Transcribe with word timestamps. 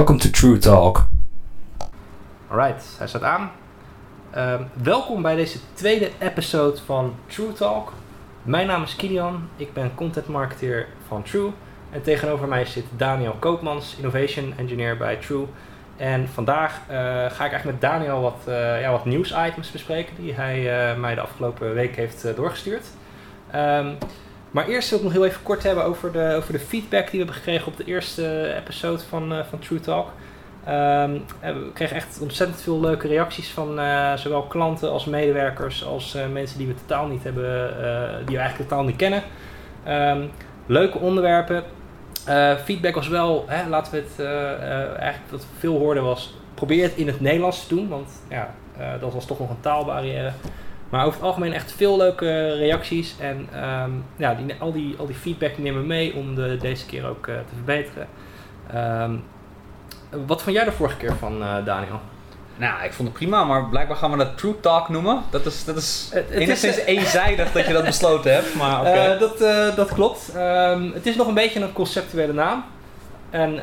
Welcome 0.00 0.18
to 0.18 0.30
True 0.30 0.58
Talk. 0.58 1.06
Alright, 2.48 2.84
hij 2.98 3.08
staat 3.08 3.22
aan. 3.22 3.50
Ehm, 4.30 4.62
welkom 4.82 5.22
bij 5.22 5.36
deze 5.36 5.58
tweede 5.74 6.10
episode 6.18 6.80
van 6.84 7.14
True 7.26 7.52
Talk. 7.52 7.92
Mijn 8.42 8.66
naam 8.66 8.82
is 8.82 8.96
Kilian, 8.96 9.48
ik 9.56 9.72
ben 9.72 9.94
content 9.94 10.26
marketeer 10.26 10.86
van 11.06 11.22
True. 11.22 11.50
En 11.90 12.02
tegenover 12.02 12.48
mij 12.48 12.64
zit 12.64 12.84
Daniel 12.96 13.36
Koopmans, 13.38 13.96
Innovation 13.96 14.54
Engineer 14.56 14.96
bij 14.96 15.16
True. 15.16 15.46
En 15.96 16.28
vandaag 16.28 16.80
eh, 16.86 16.96
ga 16.96 17.44
ik 17.44 17.52
eigenlijk 17.52 17.64
met 17.64 17.80
Daniel 17.80 18.20
wat, 18.20 18.44
uh, 18.48 18.80
ja, 18.80 18.90
wat 18.90 19.04
nieuwsitems 19.04 19.70
bespreken 19.70 20.14
die 20.16 20.34
hij 20.34 20.90
uh, 20.92 21.00
mij 21.00 21.14
de 21.14 21.20
afgelopen 21.20 21.74
week 21.74 21.96
heeft 21.96 22.36
doorgestuurd. 22.36 22.86
Um, 23.54 23.96
maar 24.50 24.68
eerst 24.68 24.90
wil 24.90 24.98
ik 24.98 25.04
nog 25.04 25.12
heel 25.12 25.24
even 25.24 25.42
kort 25.42 25.62
hebben 25.62 25.84
over 25.84 26.12
de, 26.12 26.34
over 26.36 26.52
de 26.52 26.58
feedback 26.58 27.02
die 27.02 27.10
we 27.10 27.16
hebben 27.16 27.34
gekregen 27.34 27.66
op 27.66 27.76
de 27.76 27.84
eerste 27.84 28.54
episode 28.54 29.02
van, 29.08 29.44
van 29.48 29.58
True 29.58 29.80
Talk. 29.80 30.08
Um, 30.68 31.24
we 31.40 31.70
kregen 31.74 31.96
echt 31.96 32.18
ontzettend 32.20 32.62
veel 32.62 32.80
leuke 32.80 33.08
reacties 33.08 33.50
van 33.50 33.78
uh, 33.78 34.14
zowel 34.14 34.42
klanten 34.42 34.90
als 34.90 35.04
medewerkers 35.04 35.84
als 35.84 36.16
uh, 36.16 36.22
mensen 36.32 36.58
die 36.58 36.66
we 36.66 36.74
totaal 36.74 37.06
niet 37.06 37.22
hebben, 37.22 37.74
die 38.26 38.36
we 38.36 38.40
eigenlijk 38.40 38.70
totaal 38.70 38.84
niet 38.84 38.96
kennen. 38.96 39.22
Um, 39.88 40.30
leuke 40.66 40.98
onderwerpen. 40.98 41.64
feedback 42.64 42.94
was 42.94 43.08
wel, 43.08 43.44
hè, 43.48 43.68
laten 43.68 43.92
we 43.92 43.98
het 43.98 44.26
eigenlijk 44.98 45.30
wat 45.30 45.46
veel 45.58 45.78
hoorden 45.78 46.02
was, 46.02 46.34
probeer 46.54 46.82
het 46.82 46.96
in 46.96 47.06
het 47.06 47.20
Nederlands 47.20 47.66
te 47.66 47.74
doen, 47.74 47.88
want 47.88 48.10
ja, 48.28 48.54
dat 49.00 49.12
was 49.12 49.26
toch 49.26 49.38
nog 49.38 49.50
een 49.50 49.60
taalbarrière. 49.60 50.32
Maar 50.90 51.04
over 51.04 51.18
het 51.18 51.28
algemeen 51.28 51.52
echt 51.52 51.72
veel 51.72 51.96
leuke 51.96 52.54
reacties 52.54 53.14
en 53.20 53.48
um, 53.64 54.04
ja, 54.16 54.34
die, 54.34 54.54
al, 54.58 54.72
die, 54.72 54.94
al 54.98 55.06
die 55.06 55.14
feedback 55.14 55.58
nemen 55.58 55.80
we 55.80 55.86
mee 55.86 56.14
om 56.14 56.34
de, 56.34 56.56
deze 56.60 56.86
keer 56.86 57.06
ook 57.06 57.24
te 57.24 57.54
verbeteren. 57.54 58.08
Wat 60.26 60.42
vond 60.42 60.56
jij 60.56 60.64
de 60.64 60.72
vorige 60.72 60.96
keer 60.96 61.16
van 61.16 61.42
uh, 61.42 61.64
Daniel? 61.64 62.00
Nou, 62.56 62.84
ik 62.84 62.92
vond 62.92 63.08
het 63.08 63.16
prima, 63.16 63.44
maar 63.44 63.68
blijkbaar 63.68 63.96
gaan 63.96 64.10
we 64.10 64.16
dat 64.16 64.38
True 64.38 64.60
Talk 64.60 64.88
noemen. 64.88 65.22
Dat 65.30 65.46
is, 65.46 65.64
dat 65.64 65.76
is 65.76 66.10
het, 66.12 66.28
het 66.28 66.38
enigszins 66.38 66.76
is, 66.76 66.84
eenzijdig 66.84 67.52
dat 67.52 67.66
je 67.66 67.72
dat 67.72 67.84
besloten 67.84 68.34
hebt, 68.34 68.54
maar. 68.54 68.80
Okay. 68.86 69.14
Uh, 69.14 69.20
dat, 69.20 69.38
dat 69.76 69.94
klopt. 69.94 70.32
Um, 70.36 70.92
het 70.92 71.06
is 71.06 71.16
nog 71.16 71.26
een 71.26 71.34
beetje 71.34 71.60
een 71.60 71.72
conceptuele 71.72 72.32
naam. 72.32 72.64
En 73.30 73.58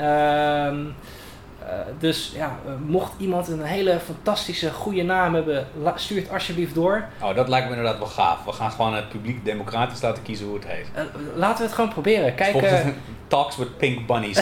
dus 2.00 2.32
ja, 2.36 2.56
mocht 2.86 3.12
iemand 3.18 3.48
een 3.48 3.64
hele 3.64 4.00
fantastische, 4.00 4.72
goede 4.72 5.04
naam 5.04 5.34
hebben, 5.34 5.68
stuur 5.96 6.22
het 6.22 6.32
alsjeblieft 6.32 6.76
door. 6.76 7.06
Oh, 7.22 7.36
dat 7.36 7.48
lijkt 7.48 7.70
me 7.70 7.76
inderdaad 7.76 8.00
wel 8.00 8.08
gaaf. 8.08 8.44
We 8.46 8.52
gaan 8.52 8.72
gewoon 8.72 8.96
het 8.96 9.10
publiek 9.10 9.46
democratisch 9.46 10.02
laten 10.02 10.24
kiezen 10.24 10.46
hoe 10.46 10.56
het 10.56 10.68
heet. 10.68 10.88
laten 11.36 11.58
we 11.58 11.64
het 11.64 11.74
gewoon 11.74 11.90
proberen. 11.90 12.36
Kijken. 12.36 12.96
Talks 13.28 13.58
with 13.58 13.78
Pink 13.78 14.08
Bunnies. 14.08 14.38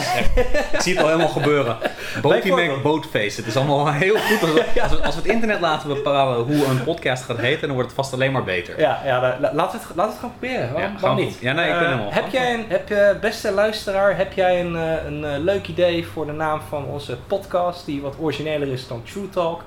ik 0.72 0.80
zie 0.80 0.92
het 0.94 1.02
al 1.02 1.08
helemaal 1.08 1.28
gebeuren. 1.28 1.76
Boaty 2.22 2.48
make 2.48 2.80
boatface. 2.82 3.36
Het 3.36 3.46
is 3.46 3.56
allemaal 3.56 3.92
heel 3.92 4.16
goed. 4.16 4.40
Als 4.40 4.52
we, 4.52 4.64
als, 4.82 4.92
we, 4.92 5.02
als 5.02 5.14
we, 5.14 5.20
het 5.20 5.30
internet 5.30 5.60
laten 5.60 5.88
bepalen 5.88 6.44
hoe 6.44 6.64
een 6.64 6.84
podcast 6.84 7.24
gaat 7.24 7.38
heten, 7.38 7.60
dan 7.60 7.70
wordt 7.70 7.86
het 7.86 7.96
vast 7.96 8.12
alleen 8.12 8.32
maar 8.32 8.44
beter. 8.44 8.80
Ja, 8.80 9.00
ja 9.04 9.20
laten, 9.52 9.78
we 9.78 9.84
het, 9.86 9.94
we 9.94 10.02
het 10.02 10.14
gewoon 10.14 10.34
proberen. 10.38 10.72
Waarom, 10.72 10.92
ja, 10.92 11.00
waarom 11.00 11.20
niet? 11.20 11.38
Ja, 11.40 11.52
nee, 11.52 11.68
ik 11.68 11.78
ben 11.78 11.84
helemaal. 11.88 12.08
Uh, 12.08 12.14
heb 12.14 12.30
jij 12.30 12.54
een, 12.54 12.64
heb 12.68 12.88
je, 12.88 13.16
beste 13.20 13.52
luisteraar, 13.52 14.16
heb 14.16 14.32
jij 14.32 14.60
een, 14.60 14.74
een, 14.74 15.22
een 15.22 15.44
leuk 15.44 15.66
idee 15.66 16.06
voor 16.06 16.26
de 16.26 16.32
naam 16.32 16.60
van 16.68 16.84
onze 16.84 17.16
podcast, 17.26 17.86
die 17.86 18.00
wat 18.00 18.14
origineler 18.18 18.68
is 18.68 18.88
dan 18.88 19.02
True 19.02 19.28
Talk? 19.28 19.62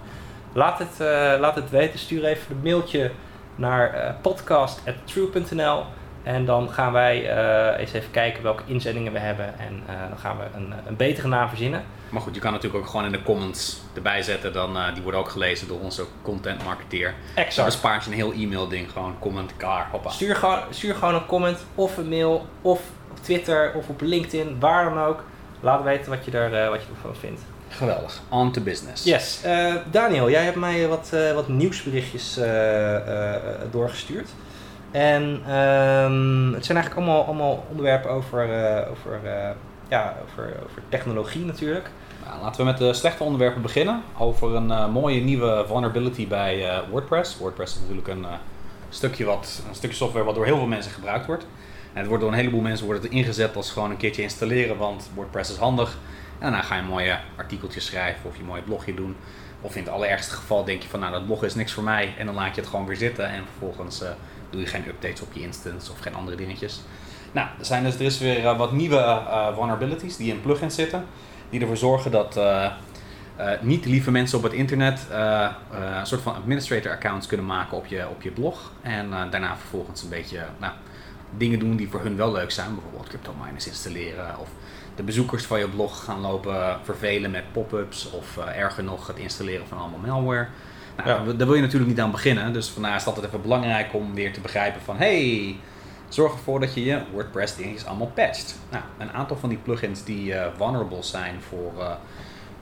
Laat 0.53 0.79
het, 0.79 0.97
uh, 1.01 1.33
laat 1.39 1.55
het 1.55 1.69
weten. 1.69 1.99
Stuur 1.99 2.25
even 2.25 2.55
een 2.55 2.61
mailtje 2.63 3.11
naar 3.55 3.95
uh, 3.95 4.09
podcast.true.nl. 4.21 5.83
En 6.30 6.45
dan 6.45 6.69
gaan 6.69 6.91
wij 6.91 7.23
uh, 7.23 7.80
eens 7.80 7.94
even 7.94 8.11
kijken 8.11 8.44
welke 8.44 8.63
inzendingen 8.66 9.13
we 9.13 9.19
hebben. 9.19 9.59
En 9.59 9.83
uh, 9.89 10.09
dan 10.09 10.17
gaan 10.17 10.38
we 10.38 10.44
een, 10.55 10.73
een 10.88 10.95
betere 10.95 11.27
naam 11.27 11.49
verzinnen. 11.49 11.83
Maar 12.09 12.21
goed, 12.21 12.36
je 12.36 12.41
kan 12.41 12.52
natuurlijk 12.52 12.83
ook 12.83 12.89
gewoon 12.89 13.05
in 13.05 13.11
de 13.11 13.23
comments 13.23 13.81
erbij 13.95 14.21
zetten. 14.21 14.53
Dan, 14.53 14.77
uh, 14.77 14.94
die 14.94 15.03
worden 15.03 15.19
ook 15.19 15.30
gelezen 15.30 15.67
door 15.67 15.80
onze 15.80 16.05
content 16.21 16.64
marketeer. 16.64 17.14
Exact. 17.36 17.55
Dan 17.55 17.65
bespaart 17.65 18.03
je 18.03 18.09
een 18.09 18.15
heel 18.15 18.31
e-mail 18.31 18.67
ding. 18.67 18.92
Gewoon 18.92 19.15
comment, 19.20 19.53
klaar, 19.58 19.87
hoppa. 19.92 20.09
Stuur 20.09 20.36
gewoon, 20.36 20.59
stuur 20.70 20.95
gewoon 20.95 21.15
een 21.15 21.26
comment 21.26 21.65
of 21.76 21.98
een 21.98 22.09
mail. 22.09 22.45
Of 22.61 22.82
op 23.11 23.17
Twitter 23.21 23.73
of 23.73 23.89
op 23.89 24.02
LinkedIn. 24.02 24.59
Waar 24.59 24.83
dan 24.83 25.03
ook. 25.03 25.23
Laat 25.59 25.83
weten 25.83 26.09
wat 26.09 26.26
je, 26.26 26.32
er, 26.32 26.70
wat 26.70 26.82
je 26.82 26.87
ervan 26.95 27.15
vindt. 27.15 27.42
Geweldig. 27.70 28.21
On 28.30 28.52
to 28.52 28.61
business. 28.61 29.03
Yes. 29.03 29.42
Daniel, 29.92 30.30
jij 30.30 30.43
hebt 30.43 30.55
mij 30.55 30.87
wat, 30.87 31.09
wat 31.33 31.48
nieuwsberichtjes 31.48 32.39
doorgestuurd. 33.71 34.30
En 34.92 35.23
um, 35.23 36.54
het 36.54 36.66
zijn 36.66 36.77
eigenlijk 36.77 36.95
allemaal, 36.95 37.26
allemaal 37.26 37.66
onderwerpen 37.70 38.11
over, 38.11 38.45
uh, 38.48 38.92
over, 38.92 39.20
uh, 39.23 39.50
ja, 39.88 40.16
over, 40.23 40.55
over 40.66 40.82
technologie 40.89 41.45
natuurlijk. 41.45 41.89
Nou, 42.26 42.42
laten 42.42 42.60
we 42.60 42.66
met 42.66 42.77
de 42.77 42.94
slechte 42.94 43.23
onderwerpen 43.23 43.61
beginnen. 43.61 44.02
Over 44.17 44.55
een 44.55 44.92
mooie 44.92 45.22
nieuwe 45.22 45.64
vulnerability 45.67 46.27
bij 46.27 46.82
WordPress. 46.92 47.38
WordPress 47.38 47.73
is 47.73 47.80
natuurlijk 47.80 48.08
een, 48.08 48.26
stukje 48.89 49.26
wat, 49.26 49.61
een 49.70 49.76
stukje 49.76 49.95
software 49.95 50.26
wat 50.26 50.36
door 50.36 50.45
heel 50.45 50.58
veel 50.58 50.67
mensen 50.67 50.92
gebruikt 50.92 51.26
wordt. 51.26 51.45
En 51.94 52.00
het 52.00 52.08
wordt 52.08 52.23
door 52.23 52.32
een 52.32 52.38
heleboel 52.38 52.61
mensen 52.61 52.86
wordt 52.86 53.04
het 53.04 53.11
ingezet 53.11 53.56
als 53.56 53.71
gewoon 53.71 53.89
een 53.89 53.98
keertje 53.98 54.21
installeren, 54.21 54.77
want 54.77 55.10
WordPress 55.14 55.52
is 55.52 55.58
handig. 55.58 55.89
En 55.89 55.98
daarna 56.39 56.61
ga 56.61 56.76
je 56.76 56.82
mooie 56.82 57.17
artikeltjes 57.36 57.86
schrijven 57.86 58.30
of 58.30 58.36
je 58.36 58.42
een 58.42 58.48
mooi 58.48 58.61
blogje 58.61 58.94
doen. 58.94 59.16
Of 59.61 59.76
in 59.76 59.83
het 59.83 59.92
allerergste 59.92 60.36
geval 60.36 60.64
denk 60.64 60.82
je 60.82 60.89
van 60.89 61.00
nou 61.00 61.11
dat 61.11 61.26
blog 61.26 61.44
is 61.44 61.56
niks 61.56 61.73
voor 61.73 61.83
mij 61.83 62.14
en 62.17 62.26
dan 62.26 62.36
laat 62.36 62.56
je 62.56 62.61
het 62.61 62.70
gewoon 62.70 62.86
weer 62.86 62.95
zitten 62.95 63.30
en 63.30 63.44
vervolgens 63.45 64.04
doe 64.49 64.61
je 64.61 64.67
geen 64.67 64.87
updates 64.87 65.21
op 65.21 65.33
je 65.33 65.42
instance 65.42 65.92
of 65.92 65.99
geen 65.99 66.15
andere 66.15 66.37
dingetjes. 66.37 66.82
Nou, 67.32 67.48
er, 67.60 67.65
zijn 67.65 67.83
dus, 67.83 67.95
er 67.95 68.02
is 68.02 68.20
weer 68.20 68.39
uh, 68.39 68.58
wat 68.58 68.71
nieuwe 68.71 68.95
uh, 68.95 69.55
vulnerabilities 69.55 70.17
die 70.17 70.33
in 70.33 70.42
plugins 70.42 70.76
zitten, 70.76 71.05
die 71.49 71.61
ervoor 71.61 71.77
zorgen 71.77 72.11
dat 72.11 72.39
niet 73.61 73.86
lieve 73.86 74.11
mensen 74.11 74.38
op 74.38 74.43
het 74.43 74.54
internet 74.54 75.08
een 75.99 76.08
soort 76.08 76.21
van 76.21 76.36
administrator 76.36 76.92
accounts 76.92 77.27
kunnen 77.27 77.45
maken 77.45 77.77
op 77.77 77.86
je, 77.86 78.08
op 78.09 78.21
je 78.21 78.32
blog. 78.32 78.71
En 78.82 79.09
daarna 79.09 79.58
vervolgens 79.58 80.04
een 80.04 80.09
beetje 80.09 80.45
nou, 80.58 80.73
dingen 81.38 81.59
doen 81.59 81.76
die 81.76 81.89
voor 81.89 82.02
hun 82.02 82.15
wel 82.15 82.32
leuk 82.32 82.52
zijn, 82.52 82.73
bijvoorbeeld 82.73 83.08
cryptominers 83.08 83.67
installeren 83.67 84.39
of 84.39 84.49
de 84.95 85.04
bezoekers 85.04 85.45
van 85.45 85.59
je 85.59 85.67
blog 85.67 86.04
gaan 86.04 86.20
lopen 86.20 86.80
vervelen 86.83 87.32
met 87.32 87.52
pop-ups 87.52 88.11
of 88.11 88.38
erger 88.38 88.83
nog 88.83 89.08
het 89.08 89.17
installeren 89.17 89.67
van 89.67 89.77
allemaal 89.77 89.99
malware. 89.99 90.48
Nou, 91.05 91.27
ja. 91.27 91.33
Daar 91.33 91.48
wil 91.48 91.55
je 91.55 91.61
natuurlijk 91.61 91.89
niet 91.89 91.99
aan 91.99 92.11
beginnen. 92.11 92.54
Dus 92.54 92.70
vandaar 92.70 92.95
is 92.95 92.99
het 92.99 93.08
altijd 93.08 93.26
even 93.26 93.42
belangrijk 93.42 93.93
om 93.93 94.14
weer 94.14 94.33
te 94.33 94.39
begrijpen 94.39 94.82
van... 94.82 94.98
hey, 94.98 95.55
zorg 96.10 96.33
ervoor 96.33 96.60
dat 96.60 96.73
je 96.73 96.83
je 96.83 97.02
WordPress 97.11 97.55
dingetjes 97.55 97.86
allemaal 97.86 98.11
patcht. 98.14 98.60
Nou, 98.70 98.83
een 98.98 99.11
aantal 99.11 99.38
van 99.38 99.49
die 99.49 99.58
plugins 99.58 100.04
die 100.04 100.33
uh, 100.33 100.45
vulnerable 100.58 101.04
zijn 101.04 101.42
voor, 101.42 101.73
uh, 101.77 101.92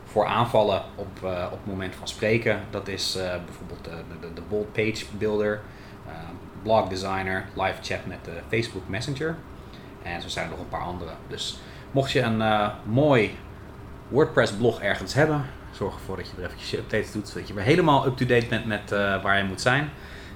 voor 0.06 0.26
aanvallen 0.26 0.82
op, 0.96 1.08
uh, 1.24 1.46
op 1.46 1.58
het 1.58 1.66
moment 1.66 1.96
van 1.96 2.08
spreken. 2.08 2.62
Dat 2.70 2.88
is 2.88 3.18
bijvoorbeeld 3.46 3.84
de, 3.84 4.18
de, 4.22 4.34
de, 4.34 4.42
Bold 4.50 4.72
Page 4.72 5.06
Builder, 5.18 5.62
Blog 6.64 6.88
Designer, 6.88 7.46
Live 7.54 7.82
Chat 7.82 8.06
met 8.06 8.18
de 8.24 8.32
Facebook 8.48 8.88
Messenger. 8.88 9.36
En 10.04 10.22
zo 10.22 10.28
zijn 10.28 10.46
er 10.46 10.52
nog 10.52 10.60
een 10.60 10.70
paar 10.70 10.82
andere. 10.82 11.12
Dus 11.28 11.60
mocht 11.92 12.12
je 12.12 12.22
een 12.22 12.72
mooi 12.84 13.38
WordPress 14.08 14.52
blog 14.52 14.82
ergens 14.82 15.14
hebben, 15.14 15.46
zorg 15.78 15.94
ervoor 15.94 16.18
dat 16.18 16.28
je 16.28 16.34
er 16.38 16.44
eventjes 16.44 16.72
je 16.72 16.78
updates 16.78 17.12
doet, 17.12 17.30
zodat 17.30 17.48
je 17.48 17.54
weer 17.54 17.64
helemaal 17.64 18.06
up-to-date 18.06 18.46
bent 18.46 18.66
met 18.66 18.92
uh, 18.92 19.24
waar 19.24 19.38
je 19.38 19.44
moet 19.44 19.62
zijn 19.62 19.90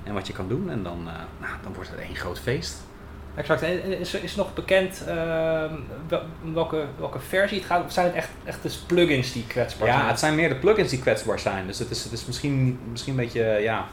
en 0.03 0.13
wat 0.13 0.27
je 0.27 0.33
kan 0.33 0.47
doen. 0.47 0.69
En 0.69 0.83
dan, 0.83 0.99
uh, 1.07 1.13
nou, 1.39 1.53
dan 1.63 1.73
wordt 1.73 1.89
het 1.89 1.99
één 1.99 2.15
groot 2.15 2.39
feest. 2.39 2.75
Exact. 3.35 3.61
En 3.61 3.99
is, 3.99 4.13
is 4.13 4.35
nog 4.35 4.53
bekend 4.53 5.03
uh, 5.07 5.63
welke, 6.53 6.85
welke 6.97 7.19
versie 7.19 7.57
het 7.57 7.67
gaat? 7.67 7.85
Of 7.85 7.91
zijn 7.91 8.05
het 8.05 8.15
echt, 8.15 8.29
echt 8.43 8.61
dus 8.61 8.77
plugins 8.77 9.31
die 9.31 9.47
kwetsbaar 9.47 9.87
zijn? 9.87 9.99
Ja, 9.99 10.07
het 10.07 10.19
zijn 10.19 10.35
meer 10.35 10.49
de 10.49 10.55
plugins 10.55 10.89
die 10.89 10.99
kwetsbaar 10.99 11.39
zijn. 11.39 11.67
Dus 11.67 11.79
het 11.79 11.89
is, 11.89 12.03
het 12.03 12.13
is 12.13 12.25
misschien, 12.25 12.79
misschien 12.91 13.13
een 13.13 13.23
beetje, 13.23 13.43
ja... 13.43 13.87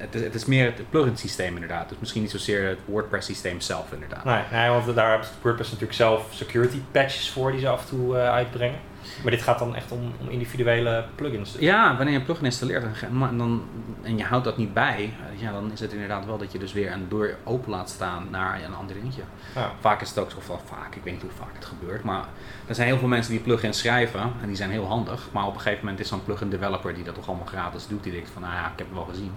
Het 0.00 0.14
is, 0.14 0.22
het 0.22 0.34
is 0.34 0.44
meer 0.44 0.64
het 0.64 0.90
plugin 0.90 1.16
systeem 1.16 1.54
inderdaad. 1.54 1.88
Dus 1.88 1.98
misschien 1.98 2.22
niet 2.22 2.30
zozeer 2.30 2.68
het 2.68 2.78
WordPress 2.84 3.26
systeem 3.26 3.60
zelf 3.60 3.92
inderdaad. 3.92 4.24
Nee, 4.24 4.42
nee 4.52 4.70
want 4.70 4.94
daar 4.94 5.16
heeft 5.16 5.32
WordPress 5.42 5.70
natuurlijk 5.70 5.98
zelf 5.98 6.26
security 6.30 6.80
patches 6.90 7.30
voor 7.30 7.50
die 7.50 7.60
ze 7.60 7.68
af 7.68 7.80
en 7.80 7.88
toe 7.88 8.14
uh, 8.14 8.30
uitbrengen. 8.30 8.78
Maar 9.22 9.30
dit 9.30 9.42
gaat 9.42 9.58
dan 9.58 9.74
echt 9.74 9.92
om, 9.92 10.12
om 10.20 10.28
individuele 10.28 11.04
plugins. 11.14 11.52
Dus. 11.52 11.60
Ja, 11.60 11.96
wanneer 11.96 12.12
je 12.12 12.18
een 12.18 12.24
plugin 12.24 12.44
installeert 12.44 12.84
en, 13.02 13.36
dan, 13.38 13.62
en 14.02 14.16
je 14.16 14.24
houdt 14.24 14.44
dat 14.44 14.56
niet 14.56 14.74
bij, 14.74 15.14
ja, 15.36 15.52
dan 15.52 15.72
is 15.72 15.80
het 15.80 15.92
inderdaad 15.92 16.26
wel 16.26 16.38
dat 16.38 16.52
je 16.52 16.58
dus 16.58 16.72
weer 16.72 16.92
een 16.92 17.08
deur 17.08 17.36
open 17.44 17.70
laat 17.70 17.90
staan 17.90 18.26
naar 18.30 18.64
een 18.64 18.74
ander 18.74 18.94
dingetje. 18.94 19.22
Ja. 19.54 19.72
Vaak 19.80 20.00
is 20.00 20.08
het 20.08 20.18
ook 20.18 20.30
zo 20.30 20.40
van 20.40 20.60
vaak, 20.64 20.94
ik 20.94 21.02
weet 21.02 21.12
niet 21.12 21.22
hoe 21.22 21.30
vaak 21.30 21.54
het 21.54 21.64
gebeurt, 21.64 22.02
maar 22.02 22.24
er 22.66 22.74
zijn 22.74 22.88
heel 22.88 22.98
veel 22.98 23.08
mensen 23.08 23.32
die 23.32 23.40
plugins 23.40 23.78
schrijven 23.78 24.20
en 24.20 24.46
die 24.46 24.56
zijn 24.56 24.70
heel 24.70 24.86
handig. 24.86 25.28
Maar 25.32 25.46
op 25.46 25.54
een 25.54 25.60
gegeven 25.60 25.84
moment 25.84 26.00
is 26.00 26.08
zo'n 26.08 26.24
plugin 26.24 26.50
developer 26.50 26.94
die 26.94 27.04
dat 27.04 27.14
toch 27.14 27.28
allemaal 27.28 27.46
gratis 27.46 27.86
doet, 27.86 28.02
die 28.02 28.12
denkt 28.12 28.30
van 28.30 28.42
nou 28.42 28.54
ja, 28.54 28.64
ik 28.64 28.78
heb 28.78 28.86
het 28.86 28.96
wel 28.96 29.06
gezien. 29.10 29.32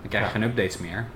Dan 0.00 0.08
krijg 0.08 0.24
je 0.24 0.38
ja. 0.38 0.38
geen 0.38 0.50
updates 0.50 0.78
meer. 0.78 1.06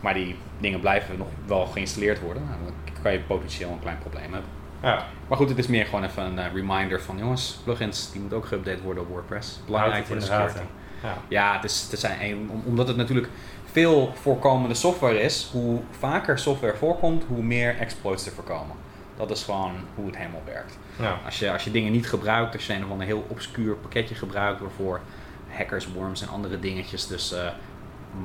Maar 0.00 0.14
die 0.14 0.36
dingen 0.58 0.80
blijven 0.80 1.18
nog 1.18 1.28
wel 1.46 1.66
geïnstalleerd 1.66 2.20
worden. 2.20 2.42
Nou, 2.48 2.58
dan 2.64 3.02
kan 3.02 3.12
je 3.12 3.20
potentieel 3.20 3.70
een 3.70 3.80
klein 3.80 3.98
probleem 3.98 4.32
hebben. 4.32 4.50
Ja. 4.82 5.06
Maar 5.28 5.38
goed, 5.38 5.48
het 5.48 5.58
is 5.58 5.66
meer 5.66 5.84
gewoon 5.84 6.04
even 6.04 6.24
een 6.24 6.38
uh, 6.38 6.54
reminder 6.54 7.02
van 7.02 7.18
jongens, 7.18 7.60
plugins 7.64 8.12
die 8.12 8.20
moeten 8.20 8.38
ook 8.38 8.46
geüpdate 8.46 8.82
worden 8.82 9.02
op 9.02 9.08
WordPress. 9.08 9.60
Belangrijk 9.66 10.06
voor 10.06 10.16
de 10.16 10.22
security. 10.22 10.58
Ja, 11.02 11.16
ja 11.28 11.54
het 11.54 11.64
is, 11.64 11.88
het 11.90 12.00
zijn, 12.00 12.50
omdat 12.64 12.88
het 12.88 12.96
natuurlijk 12.96 13.28
veel 13.72 14.12
voorkomende 14.14 14.74
software 14.74 15.20
is, 15.20 15.48
hoe 15.52 15.80
vaker 15.98 16.38
software 16.38 16.76
voorkomt, 16.76 17.24
hoe 17.28 17.42
meer 17.42 17.78
exploits 17.78 18.26
er 18.26 18.32
voorkomen. 18.32 18.76
Dat 19.16 19.30
is 19.30 19.42
gewoon 19.42 19.72
hoe 19.94 20.06
het 20.06 20.16
helemaal 20.16 20.42
werkt. 20.44 20.78
Ja. 20.98 21.18
Als 21.24 21.38
je, 21.38 21.52
als 21.52 21.64
je 21.64 21.70
dingen 21.70 21.92
niet 21.92 22.08
gebruikt, 22.08 22.54
als 22.54 22.66
je 22.66 22.72
een 22.72 22.84
of 22.84 22.90
ander 22.90 23.06
heel 23.06 23.26
obscuur 23.28 23.74
pakketje 23.74 24.14
gebruikt 24.14 24.60
waarvoor 24.60 25.00
hackers, 25.48 25.92
worms 25.92 26.22
en 26.22 26.28
andere 26.28 26.58
dingetjes 26.58 27.06
dus 27.06 27.32
eh, 27.32 27.46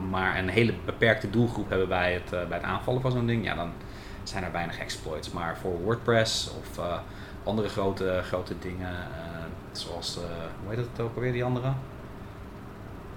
maar 0.09 0.37
een 0.37 0.49
hele 0.49 0.73
beperkte 0.85 1.29
doelgroep 1.29 1.69
hebben 1.69 1.87
bij 1.87 2.13
het, 2.13 2.33
eh, 2.33 2.47
bij 2.47 2.57
het 2.57 2.67
aanvallen 2.67 3.01
van 3.01 3.11
zo'n 3.11 3.25
ding, 3.25 3.45
ja, 3.45 3.55
dan 3.55 3.71
zijn 4.23 4.43
er 4.43 4.51
weinig 4.51 4.79
exploits. 4.79 5.31
Maar 5.31 5.57
voor 5.57 5.81
WordPress 5.81 6.51
of 6.59 6.77
eh, 6.77 6.99
andere 7.43 7.69
grote, 7.69 8.21
grote 8.23 8.53
dingen, 8.59 8.89
eh, 8.89 9.43
zoals, 9.71 10.15
hoe 10.63 10.75
heet 10.75 10.85
het 10.91 10.99
ook 10.99 11.15
alweer, 11.15 11.31
die 11.31 11.43
andere? 11.43 11.73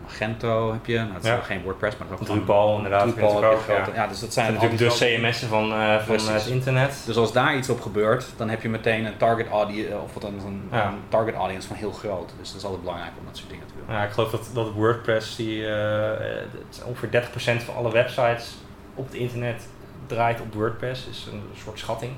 Magento 0.02 0.72
heb 0.72 0.86
je, 0.86 0.96
nou, 0.96 1.12
dat 1.12 1.22
is 1.24 1.28
Ja. 1.28 1.40
geen 1.40 1.62
WordPress, 1.62 1.96
maar 1.96 2.06
gewoon- 2.08 2.24
Drupal 2.36 2.76
inderdaad. 2.76 3.02
Drupal 3.02 3.42
heb 3.42 3.50
je 3.52 3.56
grote- 3.58 3.90
ja. 3.90 3.96
ja. 4.02 4.06
dus 4.06 4.20
dat 4.20 4.20
Dat 4.20 4.32
zijn 4.32 4.52
natuurlijk 4.54 4.80
de 4.80 5.18
CMS'en 5.20 5.48
van, 5.48 5.72
eh, 5.72 5.96
van 5.96 6.04
Precies. 6.04 6.28
het 6.28 6.46
internet. 6.46 7.02
Dus 7.06 7.16
als 7.16 7.32
daar 7.32 7.56
iets 7.56 7.68
op 7.68 7.80
gebeurt, 7.80 8.24
dan 8.36 8.48
heb 8.48 8.62
je 8.62 8.68
meteen 8.68 9.04
een 9.04 9.16
target 9.16 9.48
audience, 9.48 9.96
of 9.98 10.12
wat 10.12 10.22
dan 10.22 10.34
een, 10.46 10.68
Ja. 10.72 10.86
een 10.86 10.98
target 11.08 11.34
audience 11.34 11.68
van 11.68 11.76
heel 11.76 11.92
groot. 11.92 12.32
Dus 12.38 12.48
dat 12.48 12.56
is 12.56 12.64
altijd 12.64 12.82
belangrijk 12.82 13.12
om 13.18 13.24
dat 13.26 13.36
soort 13.36 13.50
dingen 13.50 13.66
te 13.66 13.72
doen. 13.86 13.94
Ja, 13.96 14.02
ik 14.04 14.10
geloof 14.10 14.30
dat, 14.30 14.50
dat 14.54 14.70
WordPress, 14.72 15.36
die, 15.36 15.66
eh, 15.66 16.12
eh, 16.42 16.46
ongeveer 16.84 17.10
30% 17.10 17.62
van 17.62 17.74
alle 17.74 17.92
websites 17.92 18.54
op 18.94 19.04
het 19.06 19.14
internet 19.14 19.66
draait 20.06 20.40
op 20.40 20.54
WordPress. 20.54 21.06
is 21.10 21.28
een 21.32 21.42
soort 21.62 21.78
schatting. 21.78 22.12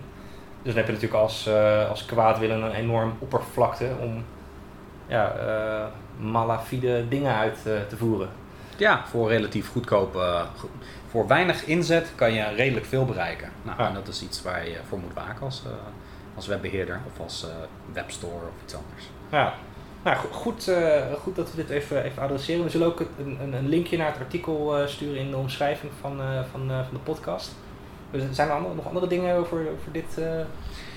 Dus 0.62 0.74
dan 0.74 0.82
heb 0.84 0.86
je 0.86 0.92
natuurlijk 0.92 1.22
als, 1.22 1.46
eh 1.46 1.88
als 1.90 2.04
kwaadwillen 2.04 2.62
een 2.62 2.72
enorm 2.74 3.14
oppervlakte 3.18 3.88
om 4.00 4.24
ja, 5.06 5.32
eh, 5.32 5.84
malafide 6.18 7.08
dingen 7.08 7.34
uit 7.34 7.58
eh, 7.66 7.72
te 7.88 7.96
voeren. 7.96 8.28
Ja, 8.76 9.04
voor 9.06 9.28
relatief 9.28 9.68
goedkoop, 9.70 10.16
eh, 10.16 10.40
go- 10.56 10.70
voor 11.10 11.26
weinig 11.26 11.64
inzet 11.66 12.12
kan 12.14 12.32
je 12.32 12.44
redelijk 12.54 12.86
veel 12.86 13.04
bereiken. 13.04 13.48
Nou, 13.62 13.78
Ja. 13.82 13.88
en 13.88 13.94
dat 13.94 14.08
is 14.08 14.22
iets 14.22 14.42
waar 14.42 14.68
je 14.68 14.76
voor 14.88 14.98
moet 14.98 15.14
waken 15.14 15.42
als, 15.44 15.62
eh, 15.66 15.72
als 16.34 16.46
webbeheerder 16.46 17.00
of 17.12 17.20
als 17.24 17.44
eh, 17.48 17.54
webstore 17.92 18.34
of 18.34 18.62
iets 18.64 18.74
anders. 18.74 19.02
Ja, 19.30 19.54
nou, 20.04 20.16
go- 20.16 20.28
goed, 20.32 20.68
eh, 20.68 21.02
goed 21.22 21.36
dat 21.36 21.50
we 21.50 21.56
dit 21.56 21.70
even, 21.70 22.02
even 22.04 22.22
adresseren. 22.22 22.64
We 22.64 22.70
zullen 22.70 22.86
ook 22.86 23.00
een, 23.00 23.38
een, 23.42 23.52
een 23.52 23.68
linkje 23.68 23.96
naar 23.96 24.06
het 24.12 24.18
artikel 24.18 24.78
eh, 24.78 24.86
sturen 24.86 25.20
in 25.20 25.30
de 25.30 25.36
omschrijving 25.36 25.92
van, 26.00 26.20
eh, 26.20 26.26
van, 26.50 26.70
eh, 26.70 26.76
van 26.76 26.92
de 26.92 26.98
podcast. 26.98 27.54
Dus 28.10 28.22
zijn 28.30 28.48
er 28.48 28.54
andere- 28.54 28.74
nog 28.74 28.86
andere 28.86 29.06
dingen 29.06 29.36
over, 29.36 29.58
over 29.58 29.92
dit 29.92 30.18
eh 30.18 30.24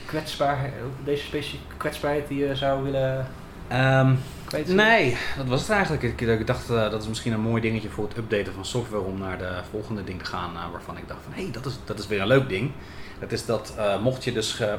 kwetsbaar, 0.06 0.70
deze 1.04 1.24
specifieke 1.26 1.76
kwetsbaarheid 1.78 2.28
die 2.28 2.46
je 2.48 2.56
zou 2.56 2.84
willen 2.84 3.28
kwijt? 4.46 4.68
nee, 4.68 5.18
dat 5.38 5.46
was 5.48 5.62
het 5.62 5.70
eigenlijk. 5.70 6.04
Ik, 6.04 6.22
ik 6.22 6.48
dacht 6.48 6.70
eh, 6.70 6.90
dat 6.90 7.02
is 7.02 7.08
misschien 7.08 7.34
een 7.34 7.40
mooi 7.40 7.62
dingetje 7.62 7.90
voor 7.90 8.08
het 8.08 8.18
updaten 8.18 8.54
van 8.54 8.66
software 8.66 9.04
om 9.04 9.18
naar 9.20 9.38
de 9.38 9.50
volgende 9.72 10.04
ding 10.04 10.20
te 10.20 10.26
gaan 10.26 10.52
eh, 10.56 10.62
waarvan 10.72 10.98
ik 10.98 11.08
dacht 11.08 11.20
van 11.24 11.34
hé, 11.34 11.42
hey, 11.42 11.52
dat, 11.52 11.66
is, 11.66 11.80
dat 11.86 12.00
is 12.00 12.08
weer 12.08 12.22
een 12.22 12.28
leuk 12.28 12.50
ding. 12.50 12.72
Dat 13.20 13.32
is 13.32 13.46
dat 13.46 13.74
eh, 13.78 14.00
mocht 14.02 14.24
je 14.24 14.32
dus... 14.34 14.54
ge- 14.54 14.78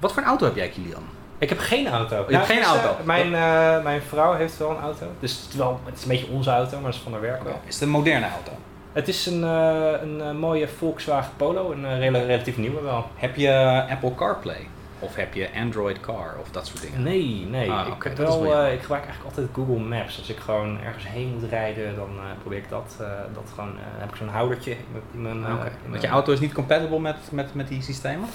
Wat 0.00 0.12
voor 0.12 0.22
een 0.22 0.28
auto 0.28 0.44
heb 0.44 0.56
jij, 0.56 0.68
Kilian? 0.68 1.02
Ik 1.38 1.48
heb 1.48 1.58
geen 1.58 1.88
auto. 1.88 2.24
Je 2.28 2.34
hebt 2.34 2.46
geen 2.46 2.56
dus, 2.56 2.66
auto? 2.66 2.96
mijn, 3.04 3.34
eh, 3.34 3.82
mijn 3.84 4.02
vrouw 4.02 4.32
heeft 4.34 4.56
wel 4.58 4.70
een 4.70 4.80
auto. 4.82 5.06
Dus 5.20 5.32
het 5.42 5.50
is, 5.50 5.56
wel, 5.56 5.80
het 5.84 5.96
is 5.96 6.02
een 6.02 6.08
beetje 6.08 6.26
onze 6.28 6.50
auto, 6.50 6.74
maar 6.76 6.84
dat 6.90 6.94
is 6.94 7.00
van 7.00 7.12
haar 7.12 7.20
werk 7.20 7.42
wel. 7.42 7.60
Is 7.66 7.74
het 7.74 7.82
een 7.82 7.88
moderne 7.88 8.26
auto? 8.28 8.52
Het 8.92 9.08
is 9.08 9.26
een, 9.26 9.44
eh, 9.44 9.92
een 10.02 10.38
mooie 10.38 10.68
Volkswagen 10.68 11.32
Polo, 11.36 11.72
een 11.72 11.98
rela- 11.98 12.18
relatief 12.22 12.56
nieuwe 12.56 12.80
wel. 12.82 13.06
Heb 13.14 13.36
je 13.36 13.84
Apple 13.90 14.14
CarPlay? 14.14 14.66
Of 15.00 15.14
heb 15.16 15.34
je 15.34 15.48
Android 15.54 16.00
Car 16.00 16.34
of 16.40 16.50
dat 16.50 16.66
soort 16.66 16.80
dingen? 16.80 17.02
Nee, 17.02 17.46
nee. 17.50 17.70
Ah, 17.70 17.86
ik, 17.86 18.16
wel, 18.16 18.42
wel 18.42 18.64
eh, 18.64 18.72
ik 18.72 18.80
gebruik 18.80 19.04
eigenlijk 19.04 19.36
altijd 19.36 19.48
Google 19.54 19.84
Maps. 19.84 20.18
Als 20.18 20.28
ik 20.28 20.38
gewoon 20.38 20.80
ergens 20.80 21.08
heen 21.08 21.28
moet 21.28 21.50
rijden, 21.50 21.96
dan 21.96 22.08
eh, 22.08 22.24
probeer 22.40 22.58
ik 22.58 22.68
dat, 22.68 22.96
eh, 23.00 23.06
dat 23.34 23.52
gewoon. 23.54 23.72
heb 23.98 24.10
ik 24.10 24.16
zo'n 24.16 24.28
houdertje 24.28 24.70
in 24.70 25.22
mijn. 25.22 25.34
In 25.34 25.40
mijn, 25.40 25.54
Oké. 25.54 25.70
in 25.84 25.90
Want 25.90 26.02
je 26.02 26.08
auto 26.08 26.32
is 26.32 26.40
niet 26.40 26.52
compatible 26.52 27.00
met, 27.00 27.16
met, 27.30 27.54
met 27.54 27.68
die 27.68 27.82
systemen? 27.82 28.28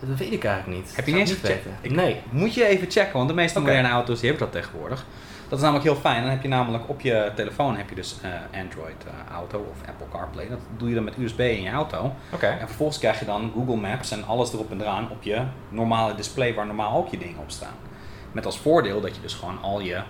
Dat 0.00 0.18
weet 0.18 0.32
ik 0.32 0.44
eigenlijk 0.44 0.78
niet. 0.80 0.96
Heb 0.96 1.06
je 1.06 1.12
niet 1.12 1.20
eens 1.20 1.38
gecheckt? 1.38 1.90
Nee. 1.90 2.20
Moet 2.30 2.54
je 2.54 2.66
even 2.66 2.90
checken, 2.90 3.12
want 3.12 3.28
de 3.28 3.34
meeste 3.34 3.60
moderne 3.60 3.88
auto's 3.88 4.20
die 4.20 4.30
hebben 4.30 4.50
dat 4.50 4.62
tegenwoordig. 4.62 5.04
Dat 5.48 5.58
is 5.58 5.64
namelijk 5.64 5.84
heel 5.84 5.96
fijn. 5.96 6.22
Dan 6.22 6.30
heb 6.30 6.42
je 6.42 6.48
namelijk 6.48 6.88
op 6.88 7.00
je 7.00 7.32
telefoon 7.34 7.76
heb 7.76 7.88
je 7.88 7.94
dus 7.94 8.16
eh, 8.22 8.60
Android 8.60 9.04
eh, 9.04 9.34
Auto 9.34 9.66
of 9.70 9.88
Apple 9.88 10.06
CarPlay. 10.18 10.48
Dat 10.48 10.58
doe 10.76 10.88
je 10.88 10.94
dan 10.94 11.04
met 11.04 11.18
USB 11.18 11.38
in 11.38 11.62
je 11.62 11.70
auto. 11.70 12.12
Oké. 12.32 12.46
En 12.46 12.66
vervolgens 12.66 12.98
krijg 12.98 13.18
je 13.18 13.24
dan 13.24 13.52
Google 13.54 13.76
Maps 13.76 14.10
en 14.10 14.26
alles 14.26 14.52
erop 14.52 14.70
en 14.70 14.80
eraan 14.80 15.10
op 15.10 15.22
je 15.22 15.42
normale 15.68 16.14
display 16.14 16.54
waar 16.54 16.66
normaal 16.66 16.96
ook 16.96 17.08
je 17.08 17.18
dingen 17.18 17.38
op 17.38 17.50
staan. 17.50 17.74
Met 18.32 18.46
als 18.46 18.58
voordeel 18.58 19.00
dat 19.00 19.14
je 19.14 19.22
dus 19.22 19.34
gewoon 19.34 19.62
al 19.62 19.80
je 19.80 20.02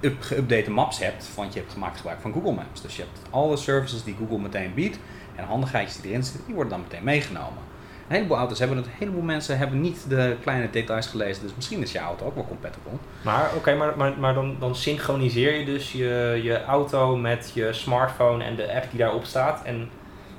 up, 0.00 0.22
geüpdate 0.22 0.70
maps 0.70 0.98
hebt, 0.98 1.34
want 1.34 1.52
je 1.52 1.58
hebt 1.58 1.72
gemaakt 1.72 1.96
gebruik 1.96 2.20
van 2.20 2.32
Google 2.32 2.52
Maps. 2.52 2.82
Dus 2.82 2.96
je 2.96 3.02
hebt 3.02 3.20
alle 3.30 3.56
services 3.56 4.04
die 4.04 4.16
Google 4.18 4.38
meteen 4.38 4.74
biedt 4.74 4.98
en 5.36 5.44
handigheidjes 5.44 6.00
die 6.00 6.10
erin 6.10 6.24
zitten, 6.24 6.44
die 6.46 6.54
worden 6.54 6.72
dan 6.72 6.82
meteen 6.82 7.04
meegenomen. 7.04 7.69
Een 8.10 8.16
heleboel 8.16 8.36
auto's 8.36 8.58
hebben 8.58 8.76
het, 8.76 8.86
een 8.86 8.92
heleboel 8.98 9.22
mensen 9.22 9.58
hebben 9.58 9.80
niet 9.80 10.04
de 10.08 10.36
kleine 10.42 10.70
details 10.70 11.06
gelezen, 11.06 11.42
dus 11.42 11.54
misschien 11.54 11.82
is 11.82 11.92
je 11.92 11.98
auto 11.98 12.26
ook 12.26 12.34
wel 12.34 12.46
compatible. 12.46 12.92
Maar, 13.24 13.50
oké, 13.56 13.74
maar, 13.74 13.96
maar, 13.96 14.12
maar 14.18 14.34
dan, 14.34 14.56
dan 14.58 14.74
synchroniseer 14.74 15.54
je 15.58 15.64
dus 15.64 15.92
je, 15.92 16.40
je 16.42 16.64
auto 16.64 17.16
met 17.16 17.50
je 17.54 17.72
smartphone 17.72 18.44
en 18.44 18.56
de 18.56 18.74
app 18.74 18.86
die 18.90 18.98
daarop 18.98 19.24
staat. 19.24 19.62
En 19.64 19.78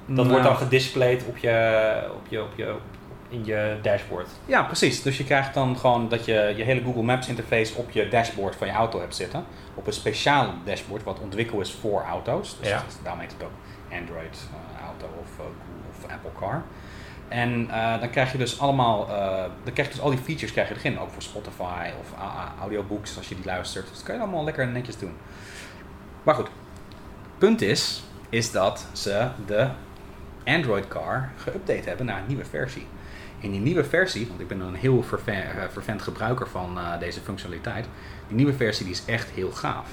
dat 0.05 0.15
Nou, 0.15 0.27
wordt 0.29 0.43
dan 0.43 0.55
gedisplayed 0.57 1.23
op 1.27 1.37
je, 1.37 2.09
op 2.15 2.25
je, 2.29 2.41
op 2.43 2.51
je, 2.55 2.75
in 3.29 3.45
je 3.45 3.75
dashboard. 3.81 4.27
Ja, 4.45 4.63
precies. 4.63 5.01
Dus 5.01 5.17
je 5.17 5.23
krijgt 5.23 5.53
dan 5.53 5.77
gewoon 5.77 6.09
dat 6.09 6.25
je 6.25 6.53
je 6.57 6.63
hele 6.63 6.81
Google 6.83 7.01
Maps 7.03 7.27
interface 7.27 7.75
op 7.75 7.91
je 7.91 8.07
dashboard 8.07 8.55
van 8.55 8.67
je 8.67 8.73
auto 8.73 8.99
hebt 8.99 9.15
zitten. 9.15 9.43
Op 9.75 9.87
een 9.87 9.93
speciaal 9.93 10.53
dashboard 10.65 11.03
wat 11.03 11.19
ontwikkeld 11.19 11.61
is 11.61 11.71
voor 11.81 12.03
auto's. 12.09 12.57
Dus 12.59 12.67
Ja. 12.69 12.75
dat 12.75 12.85
is- 12.87 12.95
het 13.33 13.43
ook 13.43 13.51
Android 13.99 14.37
eh, 14.77 14.85
auto 14.85 15.05
of, 15.21 15.29
eh, 15.39 15.45
of 16.05 16.11
Apple 16.11 16.31
Car. 16.39 16.63
En 17.31 17.67
eh, 17.71 17.99
dan 17.99 18.09
krijg 18.09 18.31
je 18.31 18.37
dus 18.37 18.59
allemaal, 18.59 19.07
eh, 19.09 19.43
dan 19.63 19.73
krijg 19.73 19.87
je 19.87 19.93
dus 19.93 20.03
al 20.03 20.09
die 20.09 20.19
features 20.19 20.51
krijg 20.51 20.69
je 20.69 20.75
erin. 20.75 20.99
Ook 20.99 21.09
voor 21.09 21.21
Spotify 21.21 21.89
of 21.99 22.19
a- 22.19 22.23
a- 22.23 22.53
audiobooks 22.59 23.17
als 23.17 23.29
je 23.29 23.35
die 23.35 23.45
luistert. 23.45 23.87
Dus 23.87 23.95
dat 23.97 24.03
kan 24.05 24.15
je 24.15 24.21
allemaal 24.21 24.43
lekker 24.43 24.67
netjes 24.67 24.97
doen. 24.97 25.13
Maar 26.23 26.35
goed, 26.35 26.49
punt 27.37 27.61
is, 27.61 28.03
is 28.29 28.51
dat 28.51 28.85
ze 28.91 29.27
de 29.45 29.67
Android 30.45 30.87
car 30.87 31.31
geüpdate 31.37 31.85
hebben 31.87 32.05
naar 32.05 32.17
een 32.17 32.27
nieuwe 32.27 32.45
versie. 32.45 32.85
In 33.39 33.51
die 33.51 33.59
nieuwe 33.59 33.83
versie, 33.83 34.27
want 34.27 34.39
ik 34.39 34.47
ben 34.47 34.59
een 34.59 34.75
heel 34.75 35.03
eh, 35.25 35.37
vervent 35.71 36.01
gebruiker 36.01 36.47
van 36.49 36.77
deze 36.99 37.19
functionaliteit, 37.21 37.85
die 38.27 38.35
nieuwe 38.35 38.53
versie 38.53 38.85
die 38.85 38.93
is 38.93 39.05
echt 39.05 39.29
heel 39.29 39.51
gaaf. 39.51 39.87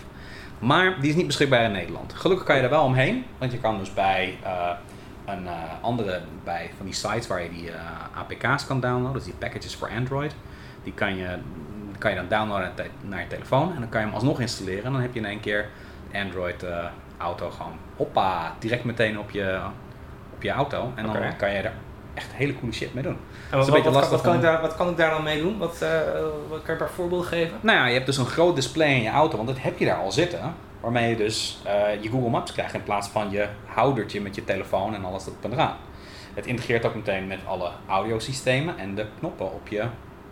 Maar 0.58 1.00
die 1.00 1.10
is 1.10 1.16
niet 1.16 1.26
beschikbaar 1.26 1.64
in 1.64 1.72
Nederland. 1.72 2.12
Gelukkig 2.12 2.46
kan 2.46 2.56
je 2.56 2.62
er 2.62 2.70
wel 2.70 2.84
omheen, 2.84 3.24
want 3.38 3.52
je 3.52 3.58
kan 3.58 3.78
dus 3.78 3.94
bij 3.94 4.38
een 5.28 5.46
eh, 5.46 5.52
andere, 5.80 6.20
bij 6.44 6.70
van 6.76 6.86
die 6.86 6.94
sites 6.94 7.26
waar 7.26 7.42
je 7.42 7.50
die 7.50 7.70
eh, 7.70 7.80
APK's 8.18 8.66
kan 8.66 8.80
downloaden, 8.80 9.12
dus 9.12 9.24
die 9.24 9.34
packages 9.38 9.76
voor 9.76 9.90
Android, 9.96 10.34
die 10.82 10.92
kan 10.92 11.16
je, 11.16 11.38
kan 11.98 12.10
je 12.10 12.16
dan 12.16 12.28
downloaden 12.28 12.72
naar, 13.00 13.20
je 13.20 13.26
telefoon 13.26 13.74
en 13.74 13.80
dan 13.80 13.88
kan 13.88 14.00
je 14.00 14.06
hem 14.06 14.14
alsnog 14.14 14.40
installeren 14.40 14.84
en 14.84 14.92
dan 14.92 15.00
heb 15.00 15.14
je 15.14 15.20
in 15.20 15.26
één 15.26 15.40
keer 15.40 15.68
Android 16.12 16.62
eh, 16.62 16.84
auto 17.18 17.50
gewoon 17.50 17.72
hoppa, 17.96 18.54
direct 18.58 18.84
meteen 18.84 19.18
op 19.18 19.30
je, 19.30 19.60
op 20.34 20.42
je 20.42 20.50
auto 20.50 20.92
en 20.94 21.06
dan 21.06 21.36
kan 21.36 21.50
je 21.50 21.58
er 21.58 21.72
echt 22.18 22.32
hele 22.32 22.58
coole 22.58 22.72
shit 22.72 22.94
mee 22.94 23.02
doen. 23.02 23.16
En 23.50 23.58
wat, 23.58 23.66
kan 24.22 24.34
ik 24.34 24.40
daar, 24.42 24.60
wat 24.60 24.76
kan 24.76 24.88
ik 24.88 24.96
daar 24.96 25.10
dan 25.10 25.22
mee 25.22 25.40
doen? 25.40 25.58
Wat, 25.58 25.82
eh, 25.82 25.90
wat 26.48 26.62
kan 26.62 26.66
je 26.66 26.72
een 26.72 26.76
paar 26.76 26.90
voorbeelden 26.90 27.26
geven? 27.26 27.58
Nou 27.60 27.78
ja, 27.78 27.86
je 27.86 27.94
hebt 27.94 28.06
dus 28.06 28.16
een 28.16 28.26
groot 28.26 28.54
display 28.54 28.94
in 28.94 29.02
je 29.02 29.10
auto, 29.10 29.36
want 29.36 29.48
dat 29.48 29.60
heb 29.60 29.78
je 29.78 29.84
daar 29.84 29.96
al 29.96 30.12
zitten. 30.12 30.54
Waarmee 30.80 31.08
je 31.08 31.16
dus 31.16 31.58
eh, 31.64 32.02
je 32.02 32.08
Google 32.08 32.30
Maps 32.30 32.52
krijgt 32.52 32.74
in 32.74 32.82
plaats 32.82 33.08
van 33.08 33.30
je 33.30 33.48
houdertje 33.66 34.20
met 34.20 34.34
je 34.34 34.44
telefoon 34.44 34.94
en 34.94 35.04
alles 35.04 35.26
en 35.26 35.52
eraan. 35.52 35.76
Het 36.34 36.46
integreert 36.46 36.84
ook 36.84 36.94
meteen 36.94 37.26
met 37.26 37.38
alle 37.46 37.70
audiosystemen 37.88 38.78
en 38.78 38.94
de 38.94 39.06
knoppen 39.18 39.52
op 39.52 39.68
je 39.68 39.84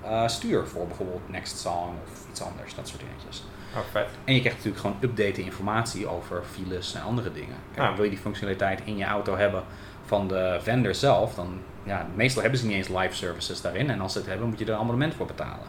eh, 0.03 0.29
stuur 0.29 0.67
voor 0.67 0.87
bijvoorbeeld 0.87 1.29
Next 1.29 1.59
Song 1.59 1.91
of 2.05 2.29
iets 2.31 2.43
anders, 2.43 2.75
dat 2.75 2.89
soort 2.89 3.01
dingetjes. 3.01 3.45
Oh, 3.75 3.81
vet. 3.91 4.09
En 4.25 4.35
je 4.35 4.41
krijgt 4.41 4.57
natuurlijk 4.65 4.85
gewoon 4.85 4.97
update 5.01 5.43
informatie 5.43 6.07
over 6.09 6.43
files 6.53 6.95
en 6.95 7.03
andere 7.03 7.33
dingen. 7.33 7.57
Kijk, 7.75 7.89
Ah. 7.89 7.95
wil 7.95 8.05
je 8.05 8.11
die 8.11 8.19
functionaliteit 8.19 8.81
in 8.85 8.97
je 8.97 9.05
auto 9.05 9.37
hebben 9.37 9.63
van 10.05 10.29
de 10.29 10.59
vendor 10.63 10.95
zelf, 10.95 11.35
dan 11.35 11.59
ja, 11.83 12.07
meestal 12.15 12.43
hebben 12.43 12.61
ze 12.61 12.67
niet 12.67 12.77
eens 12.77 12.89
live 12.89 13.15
services 13.15 13.61
daarin. 13.61 13.91
En 13.91 14.01
als 14.01 14.13
ze 14.13 14.19
het 14.19 14.27
hebben, 14.27 14.49
moet 14.49 14.59
je 14.59 14.65
er 14.65 14.73
een 14.73 14.79
abonnement 14.79 15.15
voor 15.15 15.27
betalen. 15.27 15.67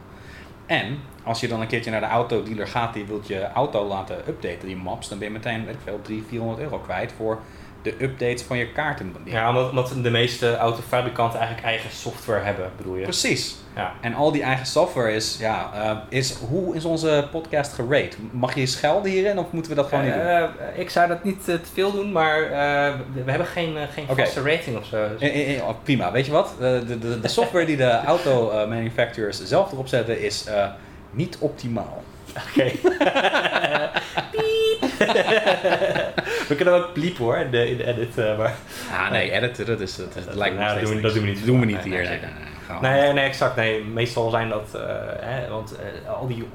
En 0.68 1.00
als 1.24 1.40
je 1.40 1.48
dan 1.48 1.62
een 1.62 1.68
keertje 1.68 1.92
naar 1.92 2.00
de 2.00 2.08
autodealer 2.08 2.68
gaat 2.68 2.94
die 2.94 3.06
wilt 3.06 3.28
je 3.28 3.48
auto 3.48 3.88
laten 3.88 4.18
updaten, 4.28 4.68
die 4.68 4.76
maps, 4.76 5.10
dan 5.10 5.18
ben 5.18 5.28
je 5.28 5.34
meteen, 5.34 5.66
weet 5.66 5.74
ik 5.74 5.82
veel, 5.84 6.02
300, 6.02 6.30
400 6.30 6.62
euro 6.62 6.80
kwijt 6.80 7.12
voor 7.12 7.40
de 7.91 8.03
updates 8.03 8.41
van 8.41 8.58
je 8.58 8.72
kaarten. 8.72 9.15
Ja, 9.24 9.50
omdat, 9.50 9.70
omdat 9.70 9.94
de 10.01 10.10
meeste 10.10 10.56
autofabrikanten 10.58 11.39
eigenlijk 11.39 11.67
eigen 11.67 11.89
software 11.91 12.44
hebben, 12.44 12.72
bedoel 12.77 12.96
je? 12.96 13.03
Precies. 13.03 13.56
Ja. 13.75 13.94
En 14.01 14.13
al 14.13 14.32
die 14.32 14.41
eigen 14.41 14.65
software 14.65 15.12
is, 15.13 15.38
ja, 15.39 15.70
eh, 15.74 15.98
is, 16.17 16.34
hoe 16.34 16.75
is 16.75 16.86
onze 16.86 17.27
podcast 17.32 17.74
gerate? 17.74 18.17
Mag 18.32 18.56
je 18.56 18.65
schelden 18.65 19.12
hierin 19.12 19.38
of 19.39 19.51
moeten 19.51 19.72
we 19.72 19.77
dat 19.77 19.88
gewoon 19.88 20.03
niet 20.03 20.13
doen? 20.13 20.24
Eh, 20.24 20.44
ik 20.75 20.89
zou 20.89 21.08
dat 21.08 21.24
niet 21.24 21.50
eh, 21.50 21.56
te 21.56 21.70
veel 21.74 21.91
doen, 21.91 22.12
maar 22.12 22.41
eh, 22.44 22.94
we, 23.13 23.24
we 23.24 23.29
hebben 23.29 23.48
geen, 23.48 23.75
geen 23.94 24.06
Oké. 24.10 24.22
vaste 24.24 24.41
rating 24.41 24.77
of 24.77 24.86
zo. 24.86 25.08
Dus- 25.20 25.62
oh, 25.62 25.70
prima, 25.84 26.12
weet 26.12 26.25
je 26.25 26.32
wat? 26.32 26.51
Eh, 26.53 26.60
de, 26.60 27.00
de, 27.00 27.20
de 27.20 27.27
software 27.27 27.65
die 27.65 27.77
de 27.77 27.91
auto 28.13 28.51
manufacturers 28.67 29.44
zelf 29.44 29.72
erop 29.72 29.88
zetten 29.88 30.22
is 30.22 30.46
eh, 30.46 30.67
niet 31.12 31.38
optimaal. 31.39 32.03
Oké. 32.50 32.72
Piep. 34.32 34.89
we 36.48 36.56
kunnen 36.56 36.74
ook 36.74 36.94
piep 36.94 37.18
hoor, 37.18 37.38
in 37.38 37.51
de, 37.51 37.70
in 37.70 37.77
de 37.77 37.86
edit. 37.86 38.18
eh, 38.18 38.38
maar... 38.38 38.56
Ah 38.92 39.12
nee, 39.12 39.32
editen, 39.32 39.66
dat, 39.66 39.80
is, 39.80 39.96
dat, 39.96 40.16
is, 40.16 40.25
dat 40.25 40.36
lijkt 40.36 40.56
me 40.56 40.62
Ja, 40.62 40.68
dat 40.68 40.77
steeds 40.77 40.92
doen 40.92 41.01
dat 41.01 41.13
doen 41.13 41.24
we 41.24 41.30
niet. 41.30 41.46
doen 41.46 41.60
we 41.60 41.66
niet 41.66 41.82
hier. 41.82 41.94
nee, 41.94 42.20
nee, 42.82 43.01
nee, 43.01 43.13
nee. 43.13 43.25
exact. 43.25 43.56
Nee, 43.56 43.84
meestal 43.84 44.30
zijn 44.30 44.50
dat, 44.50 44.75
eh, 44.75 44.82
hè, 45.20 45.50
want 45.50 45.75
eh, 45.75 46.13
al 46.13 46.27
die 46.27 46.48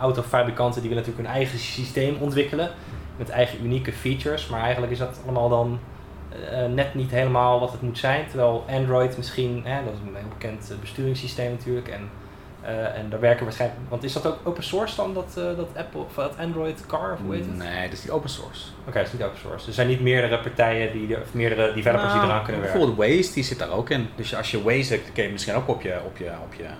autofabrikanten 0.00 0.80
die 0.80 0.90
willen 0.90 1.04
natuurlijk 1.04 1.28
hun 1.28 1.40
eigen 1.40 1.58
systeem 1.58 2.16
ontwikkelen 2.20 2.70
met 3.16 3.28
eigen 3.28 3.64
unieke 3.64 3.92
features, 3.92 4.46
maar 4.46 4.60
eigenlijk 4.60 4.92
is 4.92 4.98
dat 4.98 5.20
allemaal 5.24 5.48
dan 5.48 5.78
net 6.74 6.94
niet 6.94 7.10
helemaal 7.10 7.60
wat 7.60 7.72
het 7.72 7.82
moet 7.82 7.98
zijn. 7.98 8.26
Terwijl 8.26 8.64
Android 8.68 9.16
misschien, 9.16 9.62
hè, 9.64 9.84
dat 9.84 9.92
is 9.92 9.98
een 10.00 10.14
heel 10.14 10.28
bekend 10.38 10.72
besturingssysteem 10.80 11.50
natuurlijk, 11.50 11.88
en, 11.88 12.10
eh, 12.62 12.98
en 12.98 13.10
daar 13.10 13.20
werken 13.20 13.44
waarschijnlijk, 13.44 13.80
want 13.88 14.04
is 14.04 14.12
dat 14.12 14.26
ook 14.26 14.38
open 14.44 14.62
source 14.64 14.96
dan, 14.96 15.14
dat, 15.14 15.34
eh, 15.36 15.44
dat 15.56 15.68
Apple 15.76 16.00
of 16.00 16.14
dat 16.14 16.36
Android 16.38 16.86
Car, 16.86 17.12
of 17.12 17.18
hoe 17.20 17.34
heet 17.34 17.44
het? 17.44 17.56
Nee, 17.56 17.82
dat 17.88 17.92
is 17.92 18.02
niet 18.02 18.10
open 18.12 18.30
source. 18.30 18.64
Oké, 18.88 18.98
dat 18.98 19.06
is 19.06 19.12
niet 19.12 19.22
open 19.22 19.38
source. 19.38 19.66
Er 19.66 19.72
zijn 19.72 19.88
niet 19.88 20.00
meerdere 20.00 20.38
partijen, 20.40 20.92
die, 20.92 21.14
er- 21.14 21.22
of 21.22 21.34
meerdere 21.34 21.72
developers 21.74 22.12
die 22.12 22.20
Nou, 22.20 22.32
eraan 22.32 22.44
kunnen 22.44 22.62
werken. 22.62 22.78
Bijvoorbeeld 22.80 23.16
Waze, 23.16 23.32
die 23.32 23.44
zit 23.44 23.58
daar 23.58 23.70
ook 23.70 23.90
in. 23.90 24.08
Dus 24.16 24.34
als 24.34 24.50
je 24.50 24.62
Waze 24.62 24.92
hebt, 24.94 25.12
ken 25.12 25.24
je 25.24 25.30
misschien 25.30 25.54
ook 25.54 25.68
op 25.68 25.82
je, 25.82 26.00
op 26.06 26.16
je, 26.16 26.30
op 26.44 26.54
je 26.54 26.62
eh, 26.64 26.70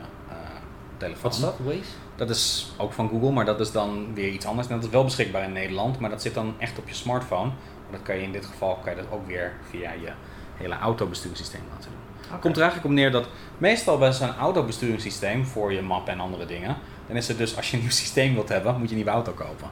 telefoon. 0.96 1.22
Wat 1.22 1.34
is 1.34 1.40
dat, 1.40 1.54
Waze? 1.64 1.80
Dat 2.16 2.30
is 2.30 2.72
ook 2.76 2.92
van 2.92 3.08
Google, 3.08 3.30
maar 3.30 3.44
dat 3.44 3.60
is 3.60 3.72
dan 3.72 4.14
weer 4.14 4.28
iets 4.28 4.46
anders. 4.46 4.68
En 4.68 4.74
dat 4.74 4.84
is 4.84 4.90
wel 4.90 5.04
beschikbaar 5.04 5.42
in 5.44 5.52
Nederland, 5.52 5.98
maar 5.98 6.10
dat 6.10 6.22
zit 6.22 6.34
dan 6.34 6.54
echt 6.58 6.78
op 6.78 6.88
je 6.88 6.94
smartphone. 6.94 7.46
Maar 7.90 7.98
dat 7.98 8.02
kan 8.02 8.16
je 8.16 8.22
in 8.22 8.32
dit 8.32 8.46
geval 8.46 8.74
kan 8.84 8.94
je 8.94 9.02
dat 9.02 9.10
ook 9.12 9.26
weer 9.26 9.52
via 9.70 9.90
je 9.92 10.08
hele 10.56 10.78
autobesturingssysteem 10.78 11.60
laten 11.72 11.90
doen. 11.90 12.00
Komt 12.40 12.56
er 12.56 12.62
eigenlijk 12.62 12.84
op 12.84 12.90
neer 12.90 13.10
dat 13.10 13.28
meestal 13.58 13.98
bij 13.98 14.12
zo'n 14.12 14.36
autobesturingssysteem 14.36 15.46
voor 15.46 15.72
je 15.72 15.82
map 15.82 16.08
en 16.08 16.20
andere 16.20 16.46
dingen, 16.46 16.76
dan 17.06 17.16
is 17.16 17.28
het 17.28 17.38
dus 17.38 17.56
als 17.56 17.70
je 17.70 17.76
een 17.76 17.82
nieuw 17.82 17.92
systeem 18.04 18.34
wilt 18.34 18.48
hebben, 18.48 18.72
moet 18.72 18.82
je 18.82 18.88
een 18.88 18.94
nieuwe 18.94 19.10
auto 19.10 19.32
kopen. 19.32 19.68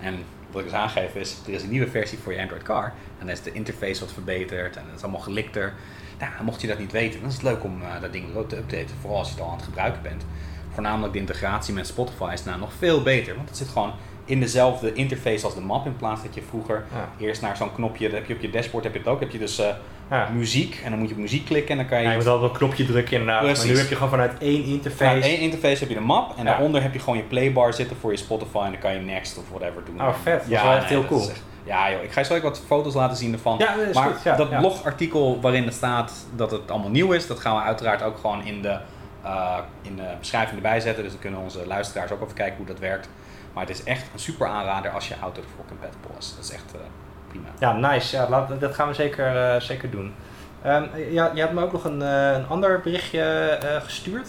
En 0.00 0.14
wat 0.50 0.60
ik 0.60 0.70
dus 0.70 0.76
aangeef 0.76 1.14
is, 1.14 1.36
er 1.46 1.52
is 1.52 1.62
een 1.62 1.70
nieuwe 1.70 1.90
versie 1.90 2.18
voor 2.18 2.32
je 2.32 2.40
Android 2.40 2.62
car. 2.62 2.84
En 2.84 3.26
dan 3.26 3.28
is 3.28 3.42
de 3.42 3.52
interface 3.52 4.00
wat 4.00 4.12
verbeterd 4.12 4.76
en 4.76 4.84
het 4.86 4.96
is 4.96 5.02
allemaal 5.02 5.20
gelikter. 5.20 5.74
Nou, 6.18 6.30
mocht 6.42 6.60
je 6.60 6.66
dat 6.66 6.78
niet 6.78 6.92
weten, 6.92 7.20
dan 7.20 7.28
is 7.28 7.34
het 7.34 7.42
leuk 7.42 7.64
om 7.64 7.82
eh, 7.82 8.00
dat 8.00 8.12
ding 8.12 8.26
te 8.48 8.56
updaten. 8.56 8.96
Vooral 9.00 9.18
als 9.18 9.28
je 9.28 9.34
het 9.34 9.42
al 9.42 9.50
aan 9.50 9.56
het 9.56 9.64
gebruiken 9.64 10.02
bent. 10.02 10.24
Voornamelijk 10.72 11.12
de 11.12 11.18
integratie 11.18 11.74
met 11.74 11.86
Spotify 11.86 12.30
is 12.32 12.44
nou 12.44 12.58
nog 12.58 12.72
veel 12.78 13.02
beter. 13.02 13.36
Want 13.36 13.48
het 13.48 13.58
zit 13.58 13.68
gewoon 13.68 13.92
in 14.26 14.40
dezelfde 14.40 14.92
interface 14.92 15.44
als 15.44 15.54
de 15.54 15.60
map. 15.60 15.86
In 15.86 15.96
plaats 15.96 16.22
dat 16.22 16.34
je 16.34 16.42
vroeger 16.48 16.84
Ja. 16.94 17.24
eerst 17.26 17.42
naar 17.42 17.56
zo'n 17.56 17.74
knopje, 17.74 18.08
dat 18.08 18.18
heb 18.18 18.26
je 18.28 18.34
op 18.34 18.40
je 18.40 18.50
dashboard 18.50 18.84
heb 18.84 18.92
je 18.92 18.98
het 18.98 19.08
ook. 19.08 19.20
Heb 19.20 19.30
je 19.30 19.38
dus 19.38 19.58
eh, 19.58 19.68
Ja. 20.10 20.28
muziek 20.34 20.80
en 20.84 20.90
dan 20.90 20.98
moet 20.98 21.08
je 21.08 21.14
op 21.14 21.20
muziek 21.20 21.44
klikken 21.44 21.70
en 21.70 21.76
dan 21.76 21.86
kan 21.86 21.98
je... 21.98 22.04
Ja, 22.04 22.10
je 22.10 22.16
moet 22.16 22.26
altijd 22.26 22.50
een 22.50 22.56
knopje 22.56 22.86
drukken 22.86 23.12
inderdaad. 23.12 23.42
Maar 23.42 23.52
Precies. 23.52 23.70
nu 23.70 23.78
heb 23.78 23.88
je 23.88 23.94
gewoon 23.94 24.10
vanuit 24.10 24.32
één 24.38 24.64
interface. 24.64 25.04
Vanuit 25.04 25.24
één 25.24 25.38
interface 25.40 25.78
heb 25.78 25.88
je 25.88 25.94
de 25.94 26.00
map 26.00 26.38
en 26.38 26.44
daaronder 26.44 26.82
heb 26.82 26.92
je 26.92 26.98
gewoon 26.98 27.16
je 27.16 27.22
playbar 27.24 27.72
zitten 27.74 27.96
voor 27.96 28.10
je 28.10 28.16
Spotify 28.16 28.58
en 28.64 28.70
dan 28.70 28.80
kan 28.80 28.92
je 28.94 28.98
next 29.00 29.38
of 29.38 29.44
whatever 29.48 29.84
doen. 29.84 30.00
Oh, 30.00 30.14
vet. 30.22 30.40
Dat 30.42 30.50
is 30.50 30.62
wel 30.62 30.72
echt 30.72 30.84
heel 30.88 31.04
cool. 31.04 31.20
echt- 31.28 31.42
ja 31.64 31.90
joh, 31.90 32.02
ik 32.02 32.12
ga 32.12 32.20
je 32.20 32.26
zo 32.26 32.34
ook 32.36 32.42
wat 32.42 32.62
foto's 32.66 32.94
laten 32.94 33.16
zien 33.16 33.32
ervan. 33.32 33.58
Ja, 33.58 33.74
dat 33.76 33.86
is 33.88 33.94
maar 33.94 34.10
goed. 34.10 34.22
Ja, 34.22 34.36
dat 34.36 34.58
blogartikel 34.58 35.40
waarin 35.40 35.64
het 35.64 35.74
staat 35.74 36.12
dat 36.36 36.50
het 36.50 36.70
allemaal 36.70 36.90
nieuw 36.90 37.12
is, 37.12 37.26
dat 37.26 37.40
gaan 37.40 37.56
we 37.56 37.62
uiteraard 37.62 38.02
ook 38.02 38.18
gewoon 38.18 38.44
in 38.44 38.62
de, 38.62 38.78
eh, 39.22 39.58
in 39.82 39.96
de 39.96 40.02
beschrijving 40.18 40.56
erbij 40.56 40.80
zetten. 40.80 41.02
Dus 41.02 41.12
dan 41.12 41.20
kunnen 41.20 41.40
onze 41.40 41.66
luisteraars 41.66 42.10
ook 42.10 42.22
even 42.22 42.34
kijken 42.34 42.56
hoe 42.56 42.66
dat 42.66 42.78
werkt. 42.78 43.08
Maar 43.56 43.66
het 43.66 43.74
is 43.78 43.84
echt 43.84 44.06
een 44.12 44.18
super 44.18 44.46
aanrader 44.46 44.90
als 44.90 45.08
je 45.08 45.14
auto 45.22 45.42
ervoor 45.42 45.64
compatible 45.68 46.10
is. 46.18 46.34
Dat 46.34 46.44
is 46.44 46.50
echt 46.50 46.74
eh, 46.74 46.80
prima. 47.28 47.48
Ja, 47.58 47.72
nice. 47.72 48.16
Ja, 48.16 48.28
laat, 48.28 48.60
dat 48.60 48.74
gaan 48.74 48.88
we 48.88 48.94
zeker, 48.94 49.36
eh, 49.54 49.60
zeker 49.60 49.90
doen. 49.90 50.14
Ehm, 50.62 50.84
ja, 51.10 51.30
je 51.34 51.40
had 51.40 51.52
me 51.52 51.62
ook 51.62 51.72
nog 51.72 51.84
een, 51.84 52.02
eh, 52.02 52.32
een 52.32 52.46
ander 52.48 52.80
berichtje 52.80 53.58
gestuurd. 53.84 54.28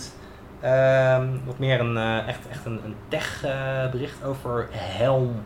Ehm, 0.61 1.27
wat 1.45 1.59
meer 1.59 1.79
een, 1.79 1.97
echt, 2.27 2.39
echt 2.49 2.65
een, 2.65 2.79
een 2.85 2.95
tech 3.07 3.41
bericht 3.91 4.23
over 4.23 4.67
Helm 4.71 5.43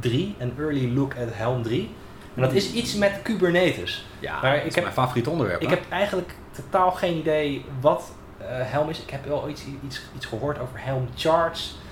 3. 0.00 0.34
Een 0.38 0.54
early 0.58 0.94
look 0.94 1.12
at 1.12 1.28
Helm 1.34 1.62
3. 1.62 1.94
En 2.34 2.42
dat 2.42 2.52
is 2.52 2.72
iets 2.72 2.94
met 2.94 3.22
Kubernetes. 3.22 4.06
Ja, 4.18 4.40
Maar 4.42 4.56
dat 4.56 4.64
is 4.64 4.74
heb- 4.74 4.82
mijn 4.84 4.96
favoriet 4.96 5.26
onderwerp. 5.28 5.60
Ik 5.60 5.68
hè? 5.68 5.74
heb 5.74 5.84
eigenlijk 5.90 6.34
totaal 6.52 6.90
geen 6.90 7.16
idee 7.16 7.64
wat 7.80 8.12
Helm 8.46 8.88
is. 8.88 9.02
Ik 9.02 9.10
heb 9.10 9.26
wel 9.26 9.48
iets, 9.48 9.64
iets, 9.84 10.02
iets 10.16 10.26
gehoord 10.26 10.58
over 10.58 10.80
Helm 10.84 11.08
charts. 11.16 11.82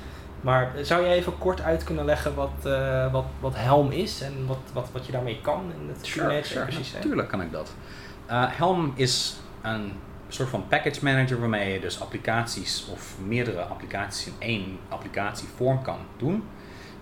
Maar 0.42 0.72
zou 0.80 1.02
jij 1.02 1.12
even 1.12 1.38
kort 1.38 1.61
uit 1.61 1.84
kunnen 1.84 2.04
leggen 2.04 2.34
wat, 2.34 2.50
eh, 2.64 3.12
wat, 3.12 3.25
wat 3.40 3.54
Helm 3.56 3.90
is 3.90 4.20
en 4.20 4.46
wat, 4.46 4.58
wat, 4.72 4.88
wat 4.92 5.06
je 5.06 5.12
daarmee 5.12 5.40
kan 5.42 5.72
in 5.80 5.88
het 5.88 6.11
Kubernetes 6.11 6.54
ecosysteem? 6.54 7.00
Natuurlijk 7.00 7.28
kan 7.28 7.42
ik 7.42 7.52
dat. 7.52 7.72
Eh, 8.26 8.44
Helm 8.49 8.92
is 8.96 9.37
een 9.62 9.92
soort 10.28 10.49
van 10.49 10.68
package 10.68 11.04
manager 11.04 11.40
waarmee 11.40 11.72
je 11.72 11.80
dus 11.80 12.00
applicaties 12.00 12.87
of 12.92 13.14
meerdere 13.25 13.62
applicaties 13.62 14.26
in 14.26 14.34
één 14.38 14.78
applicatievorm 14.88 15.82
kan 15.82 15.99
doen. 16.16 16.44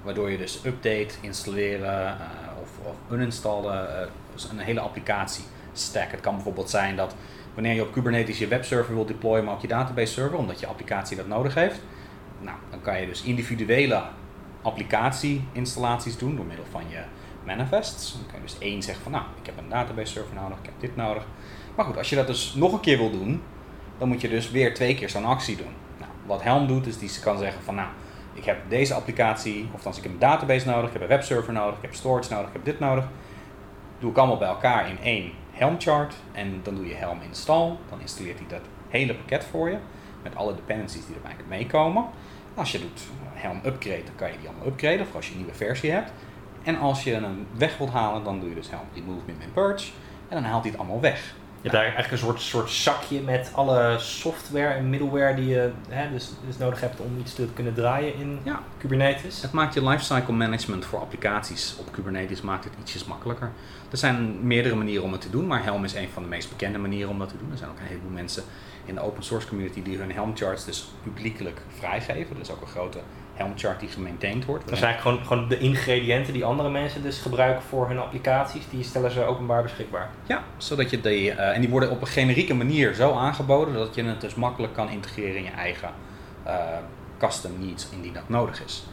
Waardoor 0.03 0.31
je 0.31 0.39
dus 0.39 0.65
update, 0.65 1.15
installeren 1.21 2.07
eh, 2.07 2.21
of, 2.63 2.71
of 2.87 2.95
uninstallen, 3.13 4.09
dus 4.33 4.49
een 4.51 4.59
hele 4.59 4.81
applicatie 4.81 5.45
stack. 5.73 6.11
Het 6.11 6.21
kan 6.21 6.35
bijvoorbeeld 6.35 6.71
zijn 6.71 6.97
dat 6.97 7.15
wanneer 7.55 7.75
je 7.75 7.83
op 7.83 7.93
Kubernetes 7.93 8.39
je 8.39 8.49
webserver 8.49 8.95
wilt 8.95 9.09
deployen, 9.09 9.45
maar 9.45 9.55
ook 9.55 9.61
je 9.61 9.69
database 9.69 10.13
server, 10.13 10.39
omdat 10.39 10.61
je 10.61 10.67
applicatie 10.67 11.17
dat 11.17 11.27
nodig 11.27 11.55
heeft. 11.55 11.81
Nou, 12.41 12.57
dan 12.71 12.81
kan 12.81 13.01
je 13.01 13.07
dus 13.07 13.23
individuele 13.23 14.03
applicatie-installaties 14.63 16.19
doen 16.19 16.37
door 16.37 16.45
middel 16.45 16.65
van 16.71 16.83
je 16.89 17.03
manifests. 17.45 18.13
Dan 18.13 18.27
kan 18.27 18.35
je 18.35 18.47
dus 18.47 18.59
één 18.59 18.83
zeggen 18.83 19.03
van 19.03 19.13
nou, 19.13 19.25
ik 19.41 19.47
heb 19.47 19.59
een 19.59 19.69
database 19.69 20.13
server 20.13 20.35
nodig, 20.35 20.59
ik 20.59 20.65
heb 20.65 20.75
dit 20.79 20.97
nodig. 20.97 21.27
Maar 21.77 21.85
goed, 21.85 21.97
als 21.97 22.11
je 22.11 22.17
dat 22.17 22.27
dus 22.27 22.55
nog 22.55 22.73
een 22.73 22.81
keer 22.81 22.99
wil 22.99 23.11
doen, 23.11 23.43
dan 23.99 24.09
moet 24.09 24.21
je 24.21 24.29
dus 24.29 24.51
weer 24.51 24.75
twee 24.75 24.95
keer 24.95 25.11
zo'n 25.11 25.25
actie 25.25 25.57
doen. 25.57 25.75
Nou, 25.99 26.11
wat 26.27 26.43
Helm 26.43 26.67
doet, 26.67 26.87
is 26.87 26.99
die 26.99 27.11
kan 27.23 27.39
zeggen 27.39 27.63
van 27.63 27.75
nou, 27.75 27.89
ik 28.35 28.45
heb 28.45 28.59
deze 28.69 28.95
applicatie, 28.95 29.69
of 29.73 29.83
dan 29.83 29.97
ik 29.97 30.03
heb 30.03 30.13
een 30.13 30.19
database 30.19 30.67
nodig, 30.67 30.87
ik 30.87 30.93
heb 30.93 31.03
een 31.03 31.09
webserver 31.09 31.53
nodig, 31.53 31.77
ik 31.77 31.83
heb 31.83 31.95
storage 31.95 32.33
nodig, 32.33 32.47
ik 32.47 32.53
heb 32.53 32.65
dit 32.65 32.79
nodig. 32.79 33.05
Doe 33.99 34.11
ik 34.11 34.17
allemaal 34.17 34.39
bij 34.39 34.49
elkaar 34.49 34.89
in 34.89 34.99
één 34.99 35.33
Helm 35.51 35.81
chart 35.81 36.15
en 36.33 36.61
dan 36.63 36.75
doe 36.75 36.87
je 36.87 36.95
Helm 36.95 37.19
install. 37.21 37.77
Dan 37.91 38.01
installeert 38.01 38.39
hij 38.39 38.49
dat 38.49 38.61
hele 38.89 39.15
pakket 39.15 39.45
voor 39.45 39.71
je 39.71 39.77
met 40.23 40.37
alle 40.37 40.55
dependencies 40.55 41.07
die 41.07 41.15
erbij 41.15 41.37
meekomen. 41.49 42.05
Als 42.55 42.73
je 42.73 42.79
doet 42.79 43.01
Helm 43.33 43.61
upgrade, 43.67 44.05
dan 44.05 44.15
kan 44.17 44.31
je 44.31 44.39
die 44.39 44.49
allemaal 44.49 44.67
upgraden, 44.67 45.01
of 45.01 45.15
als 45.15 45.27
je 45.27 45.33
een 45.33 45.39
nieuwe 45.39 45.55
versie 45.55 45.91
hebt. 45.91 46.11
En 46.63 46.79
als 46.79 47.05
je 47.05 47.13
hem 47.13 47.47
weg 47.57 47.79
wilt 47.79 47.91
halen, 47.91 48.25
dan 48.25 48.41
doe 48.41 48.49
je 48.49 48.55
dus 48.55 48.71
Helm 48.71 48.85
remove, 48.95 49.21
min, 49.27 49.37
min, 49.39 49.53
purge. 49.53 49.91
En 50.29 50.37
dan 50.43 50.45
haalt 50.45 50.63
hij 50.63 50.71
het 50.71 50.81
allemaal 50.81 51.01
weg. 51.01 51.35
Je 51.63 51.69
hebt 51.69 51.73
daar 51.73 51.93
eigenlijk 51.93 52.13
een 52.13 52.29
soort, 52.29 52.41
soort 52.41 52.71
zakje 52.71 53.21
met 53.21 53.51
alle 53.55 53.97
software 53.99 54.75
en 54.75 54.91
middleware 54.91 55.35
die 55.35 55.49
je 55.49 55.71
hè, 55.89 56.11
dus, 56.11 56.31
dus 56.47 56.59
nodig 56.59 56.81
hebt 56.81 57.01
om 57.01 57.19
iets 57.19 57.35
te 57.35 57.49
kunnen 57.55 57.75
draaien 57.75 58.15
in 58.15 58.39
Ja. 58.43 58.61
Kubernetes. 58.79 59.43
Het 59.43 59.53
maakt 59.53 59.75
je 59.75 59.89
lifecycle 59.89 60.33
management 60.33 60.85
voor 60.85 60.99
applicaties 60.99 61.77
op 61.79 61.93
Kubernetes 61.93 62.41
maakt 62.41 62.65
het 62.65 62.73
ietsjes 62.81 63.05
makkelijker. 63.05 63.51
Er 63.91 63.97
zijn 63.97 64.47
meerdere 64.47 64.75
manieren 64.75 65.05
om 65.05 65.13
het 65.13 65.21
te 65.21 65.31
doen, 65.31 65.47
maar 65.47 65.65
Helm 65.65 65.85
is 65.85 65.95
een 65.95 66.09
van 66.09 66.23
de 66.23 66.29
meest 66.29 66.49
bekende 66.49 66.79
manieren 66.79 67.11
om 67.11 67.19
dat 67.19 67.29
te 67.29 67.39
doen. 67.39 67.51
Er 67.51 67.59
zijn 67.59 67.71
ook 67.71 67.79
een 67.79 67.87
heleboel 67.87 68.11
mensen 68.11 68.43
in 68.85 68.95
de 68.95 69.01
open 69.01 69.23
source 69.23 69.49
community 69.49 69.83
die 69.83 69.99
hun 69.99 70.13
Helm 70.13 70.37
charts 70.37 70.65
dus 70.65 70.91
publiekelijk 71.03 71.61
vrijgeven. 71.79 72.37
Is 72.41 72.51
ook 72.51 72.61
een 72.61 72.67
grote 72.67 72.99
Helm 73.35 73.53
chart 73.57 73.81
die 73.81 73.89
gemaintained 73.89 74.45
wordt. 74.45 74.69
Dat 74.69 74.79
zijn 74.79 74.91
eigenlijk 74.91 75.23
gewoon, 75.23 75.41
gewoon 75.41 75.49
de 75.49 75.59
ingrediënten 75.59 76.33
die 76.33 76.45
andere 76.45 76.71
mensen 76.71 77.03
dus 77.03 77.19
gebruiken 77.19 77.63
voor 77.63 77.89
hun 77.89 77.99
applicaties. 77.99 78.69
Die 78.71 78.85
stellen 78.85 79.11
ze 79.11 79.25
openbaar 79.25 79.63
beschikbaar. 79.63 80.11
Ja, 80.27 80.45
zodat 80.57 80.91
je 80.91 81.01
die, 81.01 81.31
eh, 81.31 81.55
en 81.55 81.61
die 81.61 81.71
worden 81.71 81.91
op 81.91 82.01
een 82.01 82.07
generieke 82.07 82.55
manier 82.55 82.95
zo 82.95 83.13
aangeboden 83.13 83.75
dat 83.75 83.95
je 83.95 84.05
het 84.05 84.21
dus 84.21 84.35
makkelijk 84.35 84.73
kan 84.73 84.91
integreren 84.91 85.37
in 85.37 85.45
je 85.45 85.51
eigen 85.51 85.91
eh, 86.45 86.55
custom 87.19 87.53
needs 87.59 87.89
indien 87.91 88.13
dat 88.13 88.29
nodig 88.29 88.65
is. 88.65 88.85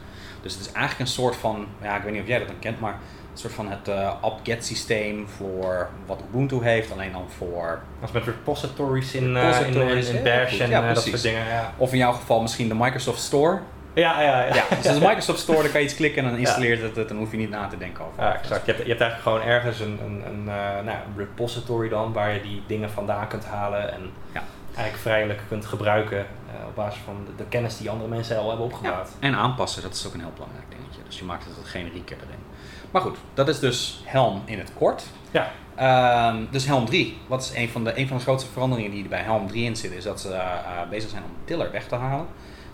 Dus 0.41 0.53
het 0.53 0.61
is 0.61 0.71
eigenlijk 0.71 0.99
een 0.99 1.15
soort 1.15 1.35
van, 1.35 1.67
ja, 1.81 1.95
ik 1.95 2.03
weet 2.03 2.11
niet 2.11 2.21
of 2.21 2.27
jij 2.27 2.39
dat 2.39 2.47
dan 2.47 2.59
kent, 2.59 2.79
maar 2.79 2.99
een 3.43 3.49
soort 3.49 3.53
van 3.53 3.69
het 3.69 3.87
eh 3.87 4.11
apt-get 4.21 4.65
systeem 4.65 5.27
voor 5.27 5.89
wat 6.05 6.21
Ubuntu 6.29 6.63
heeft, 6.63 6.91
alleen 6.91 7.11
dan 7.11 7.25
voor, 7.37 7.81
Als 8.01 8.11
met 8.11 8.23
repositories 8.25 9.13
in, 9.13 9.23
eh, 9.23 9.27
in, 9.27 9.33
Repositories, 9.33 10.09
in, 10.09 10.23
Bash 10.23 10.59
en 10.59 10.69
Ja, 10.69 10.87
eh, 10.87 10.93
dat 10.93 11.03
soort 11.03 11.21
dingen. 11.21 11.45
Ja, 11.47 11.73
of 11.77 11.91
in 11.91 11.97
jouw 11.97 12.11
geval 12.11 12.41
misschien 12.41 12.67
de 12.67 12.75
Microsoft 12.75 13.19
Store. 13.21 13.59
ja, 13.93 14.21
ja. 14.21 14.43
ja. 14.45 14.53
Ja, 14.55 14.63
dus 14.81 14.93
de 14.99 15.05
Microsoft 15.09 15.39
Store, 15.39 15.61
dan 15.61 15.71
kan 15.71 15.79
je 15.79 15.85
iets 15.85 15.95
klikken 15.95 16.23
en 16.23 16.29
dan 16.29 16.39
installeert 16.39 16.81
het 16.81 16.95
het, 16.95 17.07
dan 17.07 17.17
hoef 17.17 17.31
je 17.31 17.37
niet 17.37 17.49
na 17.49 17.67
te 17.67 17.77
denken 17.77 18.05
over. 18.05 18.23
Ja, 18.23 18.35
exact. 18.35 18.65
Je 18.65 18.71
hebt, 18.71 18.83
je 18.83 18.89
hebt 18.89 19.01
eigenlijk 19.01 19.21
gewoon 19.21 19.53
ergens 19.55 19.79
een, 19.79 19.99
een, 20.05 20.23
een, 20.27 20.43
nou, 20.85 20.97
repository 21.17 21.89
dan, 21.89 22.13
waar 22.13 22.33
je 22.33 22.41
die 22.41 22.63
dingen 22.67 22.89
vandaan 22.89 23.27
kunt 23.27 23.45
halen 23.45 23.91
en 23.93 24.01
Ja. 24.33 24.43
eigenlijk 24.67 24.97
vrijelijk 24.97 25.39
kunt 25.47 25.65
gebruiken 25.65 26.25
op 26.67 26.75
basis 26.75 27.01
van 27.05 27.15
de, 27.25 27.35
de 27.43 27.49
kennis 27.49 27.77
die 27.77 27.89
andere 27.89 28.09
mensen 28.09 28.37
al 28.37 28.49
hebben 28.49 28.67
Ja, 28.67 28.73
opgebouwd. 28.73 29.09
en 29.19 29.35
aanpassen, 29.35 29.81
dat 29.81 29.93
is 29.93 30.07
ook 30.07 30.13
een 30.13 30.19
heel 30.19 30.33
belangrijk 30.33 30.65
dingetje. 30.69 31.01
Dus 31.05 31.19
je 31.19 31.25
maakt 31.25 31.45
het 31.45 31.55
wat 31.55 31.67
generieker 31.67 32.17
erin. 32.25 32.43
Maar 32.91 33.01
goed, 33.01 33.17
dat 33.33 33.47
is 33.47 33.59
dus 33.59 34.01
Helm 34.05 34.41
in 34.45 34.57
het 34.57 34.71
kort. 34.73 35.03
Ja. 35.31 35.51
Ehm, 35.75 36.43
dus 36.51 36.65
Helm 36.65 36.85
3, 36.85 37.17
wat 37.27 37.41
is 37.41 37.51
een 37.55 37.69
van, 37.69 37.83
de, 37.83 37.99
een 37.99 38.07
van 38.07 38.17
de 38.17 38.23
grootste 38.23 38.51
veranderingen 38.51 38.91
die 38.91 39.03
er 39.03 39.09
bij 39.09 39.21
Helm 39.21 39.47
3 39.47 39.63
in 39.63 39.75
zitten, 39.75 39.97
is 39.97 40.03
dat 40.03 40.21
ze 40.21 40.33
eh, 40.33 40.39
eh, 40.39 40.89
bezig 40.89 41.09
zijn 41.09 41.23
om 41.23 41.29
Tiller 41.45 41.71
weg 41.71 41.87
te 41.87 41.95
halen. 41.95 42.25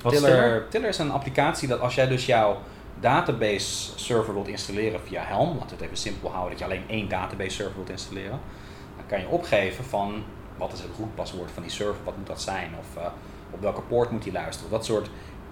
Wat 0.02 0.14
is 0.14 0.20
Tiller, 0.20 0.68
Tiller 0.70 0.90
is 0.90 0.98
een 0.98 1.12
applicatie 1.12 1.68
dat 1.68 1.80
als 1.80 1.96
jij 1.96 2.08
dus 2.08 2.26
jouw 2.26 2.58
database 3.00 4.00
server 4.00 4.34
wilt 4.34 4.48
installeren 4.48 5.00
via 5.02 5.24
Helm, 5.24 5.48
laten 5.48 5.70
we 5.70 5.74
het 5.76 5.82
even 5.82 5.98
simpel 5.98 6.30
houden 6.30 6.50
dat 6.50 6.60
je 6.60 6.66
alleen 6.66 6.84
één 6.88 7.10
database 7.10 7.50
server 7.50 7.76
wilt 7.76 7.90
installeren, 7.90 8.40
dan 8.96 9.06
kan 9.08 9.20
je 9.20 9.28
opgeven 9.28 9.84
van 9.84 10.24
wat 10.58 10.74
is 10.74 10.80
het 10.80 10.90
rootpaswoord 11.00 11.52
van 11.52 11.64
die 11.64 11.72
server, 11.72 12.04
wat 12.04 12.18
moet 12.18 12.28
dat 12.28 12.42
zijn, 12.42 12.72
of 12.80 13.04
eh, 13.04 13.10
op 13.52 13.62
welke 13.62 13.82
poort 13.82 14.12
moet 14.12 14.24
die 14.24 14.32
luisteren. 14.32 14.72
Dat 14.72 14.86
soort 14.86 15.10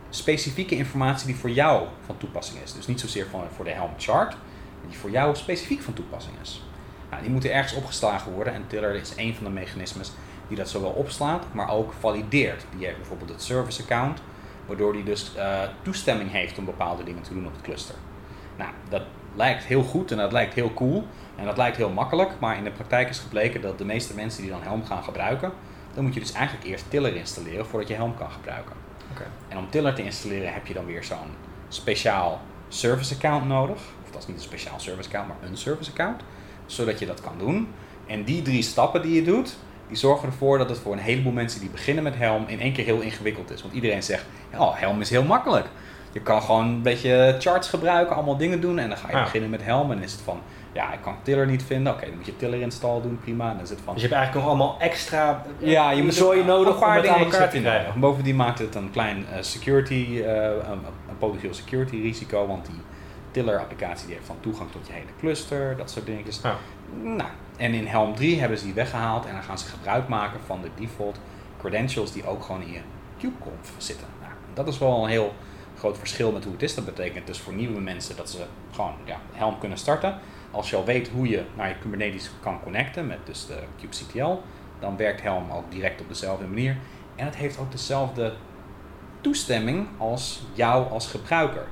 specifieke 0.09 0.75
informatie 0.75 1.25
die 1.25 1.35
voor 1.35 1.49
jou 1.49 1.87
van 2.05 2.17
toepassing 2.17 2.61
is. 2.63 2.73
Dus 2.73 2.87
niet 2.87 2.99
zozeer 2.99 3.27
van, 3.29 3.43
voor 3.55 3.65
de 3.65 3.71
Helm 3.71 3.91
chart, 3.97 4.35
die 4.87 4.97
voor 4.97 5.11
jou 5.11 5.35
specifiek 5.35 5.81
van 5.81 5.93
toepassing 5.93 6.35
is. 6.41 6.63
Nou, 7.09 7.21
die 7.21 7.31
moeten 7.31 7.53
ergens 7.53 7.73
opgeslagen 7.73 8.31
worden 8.31 8.53
en 8.53 8.67
Tiller 8.67 8.95
is 8.95 9.13
een 9.15 9.35
van 9.35 9.43
de 9.43 9.49
mechanismes 9.49 10.11
die 10.47 10.57
dat 10.57 10.69
zowel 10.69 10.91
opslaat, 10.91 11.45
maar 11.51 11.69
ook 11.69 11.93
valideert. 11.99 12.65
Die 12.75 12.85
heeft 12.85 12.97
bijvoorbeeld 12.97 13.29
het 13.29 13.43
service 13.43 13.81
account, 13.81 14.21
waardoor 14.65 14.93
die 14.93 15.03
dus 15.03 15.35
eh, 15.35 15.61
toestemming 15.81 16.31
heeft 16.31 16.57
om 16.57 16.65
bepaalde 16.65 17.03
dingen 17.03 17.21
te 17.21 17.33
doen 17.33 17.45
op 17.45 17.51
het 17.51 17.61
cluster. 17.61 17.95
Nou, 18.57 18.71
dat 18.89 19.01
lijkt 19.35 19.63
heel 19.63 19.83
goed 19.83 20.11
en 20.11 20.17
dat 20.17 20.31
lijkt 20.31 20.53
heel 20.53 20.73
cool 20.73 21.07
en 21.35 21.45
dat 21.45 21.57
lijkt 21.57 21.77
heel 21.77 21.89
makkelijk, 21.89 22.31
maar 22.39 22.57
in 22.57 22.63
de 22.63 22.71
praktijk 22.71 23.09
is 23.09 23.19
gebleken 23.19 23.61
dat 23.61 23.77
de 23.77 23.85
meeste 23.85 24.15
mensen 24.15 24.41
die 24.41 24.51
dan 24.51 24.61
Helm 24.61 24.85
gaan 24.85 25.03
gebruiken, 25.03 25.51
dan 25.93 26.03
moet 26.03 26.13
je 26.13 26.19
dus 26.19 26.31
eigenlijk 26.31 26.67
eerst 26.67 26.89
Tiller 26.89 27.15
installeren 27.15 27.65
voordat 27.65 27.87
je 27.87 27.95
Helm 27.95 28.15
kan 28.15 28.31
gebruiken. 28.31 28.75
Oké. 29.11 29.23
En 29.47 29.57
om 29.57 29.69
Tiller 29.69 29.93
te 29.93 30.03
installeren 30.03 30.53
heb 30.53 30.67
je 30.67 30.73
dan 30.73 30.85
weer 30.85 31.03
zo'n 31.03 31.35
speciaal 31.67 32.41
service 32.67 33.15
account 33.15 33.47
nodig. 33.47 33.81
Dat 34.11 34.21
is 34.21 34.27
niet 34.27 34.37
een 34.37 34.43
speciaal 34.43 34.79
service 34.79 35.09
account, 35.09 35.27
maar 35.27 35.49
een 35.49 35.57
service 35.57 35.91
account. 35.91 36.21
Zodat 36.65 36.99
je 36.99 37.05
dat 37.05 37.21
kan 37.21 37.33
doen. 37.37 37.67
En 38.07 38.23
die 38.23 38.41
drie 38.41 38.61
stappen 38.61 39.01
die 39.01 39.15
je 39.15 39.23
doet, 39.23 39.55
die 39.87 39.97
zorgen 39.97 40.27
ervoor 40.27 40.57
dat 40.57 40.69
het 40.69 40.79
voor 40.79 40.93
een 40.93 40.99
heleboel 40.99 41.31
mensen 41.31 41.59
die 41.59 41.69
beginnen 41.69 42.03
met 42.03 42.15
Helm 42.17 42.43
in 42.47 42.59
één 42.59 42.73
keer 42.73 42.85
heel 42.85 43.01
ingewikkeld 43.01 43.51
is. 43.51 43.61
Want 43.61 43.73
iedereen 43.73 44.03
zegt, 44.03 44.25
oh, 44.57 44.79
Helm 44.79 45.01
is 45.01 45.09
heel 45.09 45.23
makkelijk. 45.23 45.65
Je 46.11 46.19
kan 46.19 46.41
gewoon 46.41 46.67
een 46.67 46.81
beetje 46.81 47.35
charts 47.39 47.69
gebruiken, 47.69 48.15
allemaal 48.15 48.37
dingen 48.37 48.61
doen. 48.61 48.79
En 48.79 48.89
dan 48.89 48.97
ga 48.97 49.07
je 49.17 49.23
beginnen 49.23 49.49
met 49.49 49.63
Helm. 49.63 49.91
En 49.91 49.95
dan 49.95 50.05
is 50.05 50.11
het 50.11 50.21
van, 50.21 50.41
ja, 50.73 50.93
ik 50.93 51.01
kan 51.01 51.15
Tiller 51.23 51.47
niet 51.47 51.63
vinden. 51.63 51.93
Oké, 51.93 52.05
dan 52.05 52.15
moet 52.15 52.25
je 52.25 52.37
Tiller 52.37 52.61
install 52.61 53.01
doen, 53.01 53.19
prima. 53.21 53.49
En 53.49 53.53
dan 53.53 53.63
is 53.63 53.69
het 53.69 53.79
van, 53.83 53.93
Dus 53.93 54.03
je 54.03 54.07
hebt 54.07 54.19
eigenlijk 54.19 54.47
nog 54.47 54.57
allemaal 54.57 54.79
extra 54.79 55.43
ja, 55.59 55.91
je 55.91 56.03
moet 56.03 56.13
zooi 56.13 56.43
nodig 56.43 56.83
om 56.83 56.91
het 56.91 57.07
aan 57.07 57.19
elkaar 57.19 57.49
te 57.49 57.59
krijgen. 57.59 57.99
Bovendien 57.99 58.35
maakt 58.35 58.59
het 58.59 58.75
een 58.75 58.91
klein 58.91 59.25
eh, 59.33 59.41
security, 59.41 60.21
eh, 60.25 60.43
een, 60.43 60.79
een 61.09 61.17
potentieel 61.19 61.53
security 61.53 62.01
risico, 62.01 62.47
want 62.47 62.65
die 62.65 62.81
Tiller 63.31 63.59
applicatie 63.59 64.05
die 64.05 64.15
heeft 64.15 64.27
dan 64.27 64.39
toegang 64.39 64.71
tot 64.71 64.87
je 64.87 64.93
hele 64.93 65.05
cluster, 65.19 65.77
dat 65.77 65.91
soort 65.91 66.05
dingetjes. 66.05 66.39
Ja. 66.43 66.55
Nou, 67.01 67.29
en 67.57 67.73
in 67.73 67.87
Helm 67.87 68.15
3 68.15 68.39
hebben 68.39 68.57
ze 68.57 68.65
die 68.65 68.73
weggehaald 68.73 69.25
en 69.25 69.33
dan 69.33 69.43
gaan 69.43 69.57
ze 69.57 69.65
gebruik 69.65 70.07
maken 70.07 70.39
van 70.45 70.61
de 70.61 70.69
default 70.75 71.19
credentials 71.59 72.11
die 72.11 72.27
ook 72.27 72.43
gewoon 72.43 72.61
in 72.61 72.71
je 72.71 72.81
kubeconf 73.17 73.73
zitten. 73.77 74.07
Nou, 74.21 74.33
dat 74.53 74.67
is 74.67 74.77
wel 74.77 75.03
een 75.03 75.09
heel 75.09 75.33
groot 75.77 75.97
verschil 75.97 76.31
met 76.31 76.43
hoe 76.43 76.53
het 76.53 76.61
is. 76.61 76.75
Dat 76.75 76.85
betekent 76.85 77.27
dus 77.27 77.39
voor 77.39 77.53
nieuwe 77.53 77.81
mensen 77.81 78.15
dat 78.15 78.29
ze 78.29 78.45
gewoon 78.71 78.93
ja, 79.05 79.17
Helm 79.31 79.59
kunnen 79.59 79.77
starten. 79.77 80.19
Als 80.51 80.69
je 80.69 80.75
al 80.75 80.85
weet 80.85 81.09
hoe 81.09 81.27
je 81.27 81.43
naar 81.55 81.67
je 81.67 81.77
Kubernetes 81.77 82.31
kan 82.41 82.63
connecten 82.63 83.07
met 83.07 83.19
dus 83.25 83.45
de 83.45 83.59
kubectl, 83.79 84.41
dan 84.79 84.97
werkt 84.97 85.21
Helm 85.21 85.51
ook 85.51 85.71
direct 85.71 86.01
op 86.01 86.07
dezelfde 86.07 86.45
manier. 86.45 86.77
En 87.15 87.25
het 87.25 87.35
heeft 87.35 87.59
ook 87.59 87.71
dezelfde 87.71 88.33
toestemming 89.21 89.87
als 89.97 90.43
jou 90.53 90.89
als 90.89 91.07
gebruiker. 91.07 91.65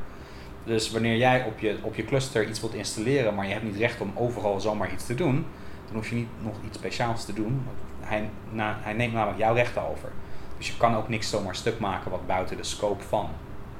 Dus 0.70 0.92
wanneer 0.92 1.18
jij 1.18 1.44
op 1.44 1.60
je, 1.60 1.78
op 1.82 1.96
je 1.96 2.06
cluster 2.06 2.48
iets 2.48 2.60
wilt 2.60 2.74
installeren, 2.74 3.36
maar 3.36 3.46
je 3.46 3.52
hebt 3.52 3.64
niet 3.64 3.76
recht 3.76 4.02
om 4.02 4.12
overal 4.16 4.60
zomaar 4.60 4.92
iets 4.92 5.06
te 5.06 5.16
doen, 5.16 5.46
dan 5.86 5.96
hoef 5.96 6.10
je 6.10 6.16
niet 6.16 6.28
nog 6.42 6.54
iets 6.66 6.78
speciaals 6.78 7.26
te 7.26 7.34
doen. 7.34 7.68
Hij, 8.00 8.30
na, 8.52 8.78
hij 8.82 8.94
neemt 8.94 9.14
namelijk 9.14 9.40
jouw 9.40 9.54
rechten 9.54 9.90
over. 9.90 10.10
Dus 10.58 10.68
je 10.68 10.78
kan 10.78 10.96
ook 10.96 11.10
niks 11.10 11.30
zomaar 11.30 11.56
stuk 11.56 11.80
maken 11.80 12.12
wat 12.12 12.28
buiten 12.28 12.58
de 12.58 12.64
scope 12.64 13.04
van. 13.04 13.30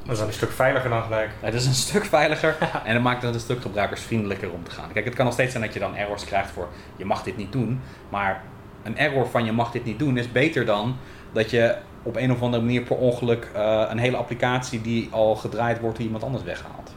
Dat 0.04 0.12
is 0.12 0.18
dan 0.18 0.28
een 0.28 0.34
stuk 0.34 0.52
veiliger 0.52 0.90
dan 0.90 1.04
gelijk. 1.04 1.32
Het 1.40 1.54
is 1.54 1.66
een 1.66 1.74
stuk 1.74 2.06
veiliger 2.06 2.58
en 2.86 2.94
het 2.94 3.04
maakt 3.04 3.22
het 3.22 3.34
een 3.34 3.40
stuk 3.40 3.62
gebruikersvriendelijker 3.62 4.52
om 4.52 4.64
te 4.64 4.72
gaan. 4.72 4.92
Kijk, 4.92 5.06
het 5.06 5.16
kan 5.16 5.26
nog 5.26 5.34
steeds 5.34 5.52
zijn 5.52 5.64
dat 5.64 5.74
je 5.74 5.80
dan 5.80 5.96
errors 5.96 6.26
krijgt 6.26 6.52
voor 6.52 6.68
je 6.96 7.06
mag 7.06 7.24
dit 7.24 7.38
niet 7.38 7.52
doen. 7.52 7.82
Maar 8.10 8.44
een 8.84 8.98
error 8.98 9.28
van 9.28 9.46
je 9.46 9.52
mag 9.52 9.72
dit 9.72 9.86
niet 9.86 10.00
doen 10.00 10.18
is 10.18 10.32
beter 10.32 10.66
dan 10.66 10.98
dat 11.32 11.50
je 11.50 11.78
op 12.10 12.16
een 12.16 12.32
of 12.32 12.42
andere 12.42 12.64
manier 12.64 12.82
per 12.82 12.96
ongeluk 12.96 13.50
eh, 13.54 13.84
een 13.90 13.98
hele 13.98 14.18
applicatie 14.18 14.82
die 14.82 15.08
al 15.12 15.36
gedraaid 15.36 15.80
wordt 15.80 15.96
door 15.96 16.06
iemand 16.06 16.24
anders 16.24 16.44
weghaalt. 16.44 16.92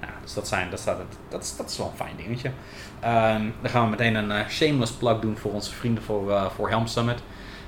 Nou, 0.00 0.12
dus 0.22 0.34
dat, 0.34 0.48
zijn, 0.48 0.70
dat, 0.70 0.80
staat 0.80 0.98
het, 0.98 1.16
dat, 1.28 1.42
is, 1.42 1.56
dat 1.56 1.70
is 1.70 1.78
wel 1.78 1.86
een 1.86 1.96
fijn 1.96 2.16
dingetje. 2.16 2.50
Ehm, 3.00 3.42
dan 3.60 3.70
gaan 3.70 3.84
we 3.84 3.90
meteen 3.90 4.14
een 4.14 4.30
eh, 4.30 4.48
shameless 4.48 4.92
plug 4.92 5.20
doen 5.20 5.36
voor 5.36 5.52
onze 5.52 5.74
vrienden 5.74 6.02
voor, 6.02 6.30
eh, 6.30 6.46
voor 6.46 6.68
Helm 6.68 6.86
Summit. 6.86 7.18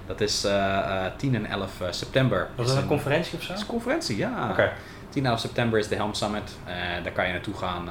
Dat 0.06 0.20
is 0.20 0.44
eh, 0.44 1.04
eh, 1.04 1.12
10 1.16 1.34
en 1.34 1.46
11 1.46 1.82
september. 1.90 2.48
Dat 2.54 2.76
een 2.76 2.86
conferentie 2.86 3.34
of 3.38 3.42
zo? 3.42 3.48
Dat 3.48 3.56
is 3.56 3.62
een 3.62 3.68
conferentie, 3.68 4.16
ja. 4.16 4.50
Oké. 4.50 4.72
10 5.08 5.24
en 5.24 5.30
11 5.30 5.40
september 5.40 5.78
is 5.78 5.88
de 5.88 5.94
Helm 5.94 6.14
Summit. 6.14 6.56
Daar 7.02 7.12
kan 7.12 7.26
je 7.26 7.32
naartoe 7.32 7.54
gaan. 7.54 7.88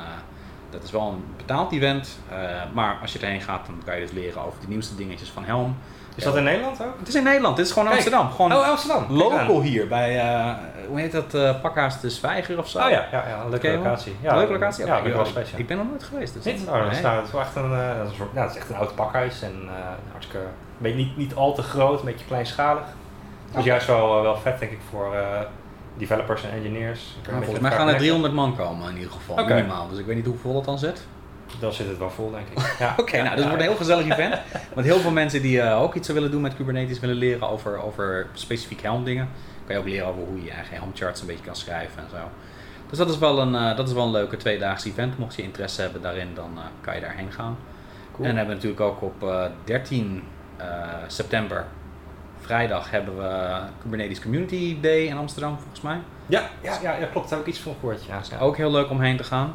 dat 0.69 0.83
is 0.83 0.91
wel 0.91 1.07
een 1.07 1.23
betaald 1.37 1.71
event. 1.71 2.19
maar 2.73 2.97
als 3.01 3.13
je 3.13 3.19
erheen 3.19 3.41
gaat, 3.41 3.65
dan 3.65 3.81
kan 3.85 3.95
je 3.95 4.01
dus 4.01 4.11
leren 4.11 4.41
over 4.41 4.59
de 4.59 4.67
nieuwste 4.67 4.95
dingetjes 4.95 5.29
van 5.29 5.43
Helm. 5.43 5.75
Is 6.19 6.25
dat 6.25 6.35
in 6.35 6.43
Nederland 6.43 6.81
ook? 6.81 6.99
Het 6.99 7.07
is 7.07 7.15
in 7.15 7.23
Nederland, 7.23 7.55
dit 7.55 7.65
is 7.65 7.71
gewoon 7.71 7.87
Kijk. 7.87 7.99
Amsterdam. 7.99 8.31
Gewoon 8.31 8.53
Oh, 8.53 8.69
Amsterdam. 8.69 9.05
Local 9.09 9.61
hier 9.61 9.87
bij, 9.87 10.19
eh, 10.19 10.51
hoe 10.87 10.99
heet 10.99 11.11
dat, 11.11 11.33
eh, 11.33 11.61
Pakhuis 11.61 11.99
de 11.99 12.09
Zwijger 12.09 12.57
of 12.57 12.69
zo? 12.69 12.79
Oh 12.79 12.89
ja, 12.89 13.07
ja, 13.11 13.23
ja 13.27 13.41
een 13.43 13.49
leuke 13.49 13.71
locatie. 13.71 14.15
Ja, 14.21 14.35
Leuke 14.35 14.51
locatie? 14.51 14.85
Ja, 14.85 14.97
ik 14.97 15.03
ben. 15.03 15.25
Ik 15.55 15.67
ben 15.67 15.79
er 15.79 15.85
nooit 15.85 16.03
geweest. 16.03 16.33
Dus 16.33 16.43
Niet? 16.43 16.65
dat- 16.65 16.75
Oh, 16.75 16.81
dat, 16.81 16.87
is, 16.87 16.93
nee. 16.93 17.01
nou, 17.01 17.15
dat 17.15 17.25
is 17.25 17.31
wel 17.31 17.41
echt 17.41 17.55
een, 17.55 17.73
eh, 17.73 17.97
dat 17.97 18.09
is, 18.11 18.17
soort- 18.17 18.29
ja, 18.33 18.41
het 18.41 18.51
is 18.51 18.57
echt 18.57 18.69
een 18.69 18.75
oud 18.75 18.95
pakhuis 18.95 19.41
en 19.41 19.55
eh, 19.67 19.73
hartstikke, 20.11 20.45
weet, 20.77 20.95
niet, 20.95 21.17
niet 21.17 21.35
al 21.35 21.53
te 21.53 21.61
groot, 21.61 21.99
een 21.99 22.05
beetje 22.05 22.25
kleinschalig. 22.25 22.83
Dus 23.47 23.55
Oké. 23.57 23.65
juist 23.67 23.87
wel, 23.87 24.15
eh, 24.17 24.21
wel 24.21 24.37
vet 24.37 24.59
denk 24.59 24.71
ik 24.71 24.79
voor 24.89 25.15
eh, 25.15 25.21
developers 25.97 26.43
en 26.43 26.49
engineers. 26.51 27.01
Nou, 27.05 27.15
beetje 27.23 27.31
volgens 27.33 27.59
mij 27.59 27.69
gaan 27.71 27.71
er 27.71 27.77
connecten. 27.77 27.99
300 28.05 28.33
man 28.33 28.55
komen 28.55 28.89
in 28.89 28.95
ieder 28.97 29.11
geval, 29.11 29.45
minimaal. 29.45 29.89
Dus 29.89 29.99
ik 29.99 30.05
weet 30.05 30.15
niet 30.15 30.25
hoeveel 30.25 30.53
dat 30.53 30.65
dan 30.65 30.79
zit. 30.79 31.07
Dan 31.59 31.73
zit 31.73 31.87
het 31.87 31.97
wel 31.97 32.09
vol 32.09 32.31
denk 32.31 32.47
ik. 32.47 32.57
Ja. 32.79 32.95
Oké, 32.97 33.17
nou, 33.17 33.29
dus 33.29 33.35
het 33.35 33.47
wordt 33.47 33.61
een 33.61 33.69
heel 33.69 33.77
gezellig 33.77 34.05
event. 34.05 34.35
Want 34.73 34.85
heel 34.85 34.99
veel 34.99 35.11
mensen 35.11 35.41
die 35.41 35.61
eh, 35.61 35.81
ook 35.81 35.95
iets 35.95 36.07
willen 36.07 36.31
doen 36.31 36.41
met 36.41 36.55
Kubernetes, 36.55 36.99
willen 36.99 37.15
leren 37.15 37.49
over, 37.49 37.83
over 37.83 38.27
specifiek 38.33 38.81
Helm 38.81 39.03
dingen. 39.03 39.29
Kan 39.65 39.75
je 39.75 39.81
ook 39.81 39.87
leren 39.87 40.07
over 40.07 40.21
hoe 40.21 40.37
je 40.37 40.43
je 40.43 40.51
eigen 40.51 40.75
Helm 40.75 40.91
charts 40.93 41.21
een 41.21 41.27
beetje 41.27 41.45
kan 41.45 41.55
schrijven 41.55 42.03
en 42.03 42.09
zo. 42.09 42.29
Dus 42.89 42.97
dat 42.97 43.09
is 43.09 43.17
wel 43.17 43.39
een, 43.39 43.55
eh, 43.55 43.77
dat 43.77 43.87
is 43.87 43.93
wel 43.93 44.03
een 44.03 44.11
leuke 44.11 44.37
tweedaagse 44.37 44.89
event. 44.89 45.17
Mocht 45.17 45.35
je 45.35 45.41
interesse 45.41 45.81
hebben 45.81 46.01
daarin, 46.01 46.27
dan 46.33 46.51
eh, 46.57 46.63
kan 46.81 46.95
je 46.95 47.01
daarheen 47.01 47.31
gaan. 47.31 47.57
Cool. 48.11 48.27
En 48.27 48.35
dan 48.35 48.45
hebben 48.45 48.47
we 48.47 48.53
natuurlijk 48.53 48.81
ook 48.81 49.01
op 49.01 49.23
eh, 49.23 49.45
13 49.63 50.23
eh, 50.57 50.65
september, 51.07 51.65
vrijdag, 52.39 52.91
hebben 52.91 53.17
we 53.17 53.59
Kubernetes 53.81 54.21
Community 54.21 54.77
Day 54.81 54.99
in 54.99 55.17
Amsterdam 55.17 55.57
volgens 55.57 55.81
mij. 55.81 55.97
ja, 56.27 56.49
ja, 56.61 56.77
ja, 56.81 56.93
ja, 56.93 57.05
klopt. 57.05 57.29
Daar 57.29 57.37
heb 57.37 57.47
ik 57.47 57.53
iets 57.53 57.63
van 57.63 57.73
gehoord. 57.79 58.05
Ja, 58.05 58.21
ja. 58.29 58.39
Ook 58.39 58.57
heel 58.57 58.71
leuk 58.71 58.89
om 58.89 59.01
heen 59.01 59.17
te 59.17 59.23
gaan. 59.23 59.53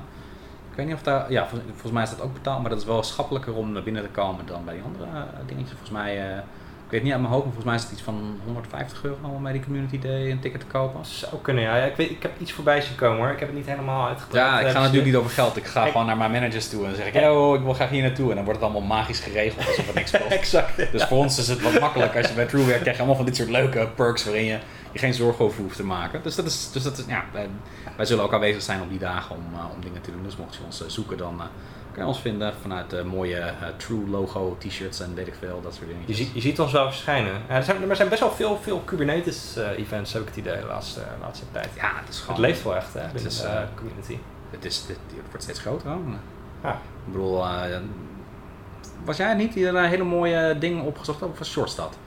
Ik 0.75 0.81
weet 0.81 0.87
niet 0.89 0.95
of 0.99 1.03
daar, 1.03 1.33
ja, 1.33 1.47
vol- 1.47 1.59
volgens 1.71 1.93
mij 1.93 2.03
is 2.03 2.11
dat 2.11 2.21
ook 2.21 2.33
betaald, 2.33 2.61
maar 2.61 2.71
dat 2.71 2.79
is 2.81 2.85
wel 2.87 3.03
schappelijker 3.03 3.55
om 3.55 3.73
naar 3.73 3.83
binnen 3.83 4.03
te 4.03 4.09
komen 4.09 4.47
dan 4.47 4.65
bij 4.65 4.75
die 4.75 4.83
andere 4.83 5.05
eh, 5.05 5.23
dingetjes. 5.47 5.71
Volgens 5.71 5.91
mij, 5.91 6.31
eh, 6.31 6.37
ik 6.85 6.91
weet 6.91 7.03
niet 7.03 7.13
uit 7.13 7.21
mijn 7.21 7.33
hoofd, 7.33 7.45
maar 7.45 7.55
volgens 7.55 7.65
mij 7.65 7.75
is 7.75 7.83
het 7.83 7.93
iets 7.93 8.03
van 8.03 8.39
150 8.45 9.05
euro 9.05 9.17
om 9.37 9.43
bij 9.43 9.53
die 9.53 9.63
Community 9.65 9.99
Day 9.99 10.31
een 10.31 10.41
ticket 10.41 10.61
te 10.61 10.67
kopen. 10.67 11.05
Zou 11.05 11.37
kunnen, 11.43 11.63
ja. 11.63 11.77
Ik, 11.77 11.97
weet, 11.97 12.11
ik 12.11 12.23
heb 12.23 12.33
iets 12.41 12.53
voorbij 12.53 12.81
zien 12.81 12.95
komen 12.97 13.19
hoor. 13.19 13.31
Ik 13.31 13.39
heb 13.39 13.49
het 13.49 13.57
niet 13.57 13.67
helemaal 13.67 14.09
uitgepraat. 14.09 14.35
Ja, 14.51 14.53
ik 14.61 14.67
ga 14.67 14.73
dus, 14.73 14.75
natuurlijk 14.75 15.05
niet 15.07 15.17
over 15.17 15.31
geld. 15.31 15.57
Ik 15.57 15.65
ga 15.67 15.85
Ik- 15.85 15.91
gewoon 15.91 16.07
naar 16.07 16.17
mijn 16.17 16.31
managers 16.31 16.69
toe 16.69 16.87
en 16.87 16.97
zeg 16.97 17.07
ik, 17.07 17.15
yo, 17.15 17.55
ik 17.55 17.63
wil 17.63 17.75
graag 17.75 17.89
hier 17.91 18.03
naartoe. 18.03 18.29
En 18.31 18.35
dan 18.37 18.45
wordt 18.45 18.61
het 18.61 18.71
allemaal 18.71 18.89
magisch 18.97 19.21
geregeld 19.21 19.67
alsof 19.67 19.87
het 19.87 19.95
niks 19.95 20.11
kost. 20.19 20.25
Exact. 20.33 20.93
Dus 20.93 21.05
voor 21.05 21.19
ons 21.19 21.39
is 21.39 21.49
het 21.49 21.63
wat 21.63 21.81
makkelijker. 21.81 22.19
Als 22.21 22.29
je 22.29 22.35
bij 22.35 22.47
True 22.47 22.65
werkt, 22.65 22.81
krijg 22.81 22.97
je 22.97 23.03
allemaal 23.03 23.17
van 23.23 23.27
dit 23.27 23.37
soort 23.37 23.51
leuke 23.51 23.89
perks 23.95 24.25
waarin 24.25 24.45
je 24.45 24.59
je 24.95 25.01
geen 25.01 25.15
zorgen 25.15 25.45
over 25.45 25.63
hoeft 25.63 25.77
te 25.77 25.85
maken. 25.85 26.23
Dus 26.23 26.35
dat 26.35 26.47
is, 26.47 26.71
dus 26.73 26.83
dat 26.83 26.99
is 26.99 27.05
ja, 27.07 27.25
wij, 27.33 27.49
wij 27.97 28.07
zullen 28.07 28.25
ook 28.25 28.33
aanwezig 28.33 28.63
zijn 28.63 28.81
op 28.83 28.89
die 28.89 28.99
dagen 28.99 29.37
om, 29.37 29.43
eh, 29.55 29.75
om 29.75 29.81
dingen 29.81 30.01
te 30.01 30.11
doen. 30.11 30.23
Dus 30.23 30.37
mocht 30.37 30.55
je 30.55 30.61
ons 30.65 30.83
eh, 30.83 30.89
zoeken, 30.89 31.17
dan 31.17 31.41
eh, 31.41 31.47
kan 31.93 32.03
je 32.03 32.09
ons 32.09 32.21
vinden 32.21 32.55
vanuit 32.61 32.91
de 32.91 33.05
mooie 33.05 33.53
True 33.77 34.09
logo 34.09 34.57
t-shirts 34.59 35.01
en 35.01 35.15
weet 35.15 35.27
ik 35.27 35.35
veel, 35.39 35.61
dat 35.63 35.75
soort 35.75 35.87
dingen. 35.89 36.03
Je, 36.07 36.15
ziet, 36.15 36.31
je 36.35 36.41
ziet 36.41 36.61
ons 36.61 36.73
wel 36.73 36.87
verschijnen. 36.87 37.43
Er, 37.49 37.63
zijn, 37.63 37.91
er 37.91 37.97
zijn 37.97 38.09
best 38.09 38.21
wel 38.21 38.31
veel, 38.31 38.59
veel 38.63 38.79
Kubernetes-events, 38.79 40.13
heb 40.13 40.23
ik 40.23 40.29
het 40.29 40.37
idee, 40.37 40.61
de 40.61 40.67
laatste, 40.67 41.01
laatste 41.21 41.45
tijd. 41.53 41.69
Ja, 41.77 41.93
het 41.95 42.09
is 42.09 42.21
gewoon... 42.21 42.37
Het 42.37 42.47
leeft 42.47 42.63
wel 42.63 42.77
echt, 42.77 42.95
hè, 42.95 43.01
Het 43.01 43.25
is, 43.25 43.41
de 43.41 43.65
community. 43.75 44.19
Het, 44.51 44.65
is, 44.65 44.85
het, 44.89 44.99
wordt 45.29 45.43
steeds 45.43 45.61
groter. 45.61 45.91
Ja. 46.63 46.73
Ik 46.73 47.13
bedoel, 47.13 47.45
was 49.05 49.17
jij 49.17 49.35
niet 49.35 49.53
die 49.53 49.67
er 49.67 49.75
een 49.75 49.89
hele 49.89 50.05
mooie 50.05 50.59
dingen 50.59 50.85
opgezocht 50.85 51.21
had 51.21 51.31
over 51.31 51.47
Shortstad? 51.47 51.99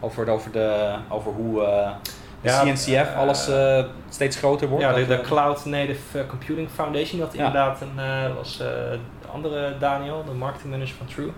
Over, 0.00 0.28
over, 0.28 0.52
de, 0.52 0.96
over 1.08 1.32
hoe 1.32 1.60
Ja, 2.40 2.62
CNCF 2.64 3.14
alles 3.16 3.48
eh, 3.48 3.84
steeds 4.08 4.36
groter 4.36 4.68
wordt? 4.68 4.84
Ja, 4.84 4.92
de, 4.92 4.98
Dat, 4.98 5.08
de 5.08 5.14
eh, 5.14 5.28
Cloud 5.28 5.64
Native 5.64 6.18
eh, 6.18 6.26
Computing 6.26 6.68
Foundation, 6.74 7.20
dat 7.20 7.32
Ja. 7.32 7.38
inderdaad 7.46 7.80
een, 7.80 8.34
was 8.34 8.56
de 8.56 8.98
andere 9.32 9.74
Daniel, 9.78 10.24
de 10.24 10.32
marketingmanager 10.32 10.94
van 10.96 11.06
True. 11.06 11.30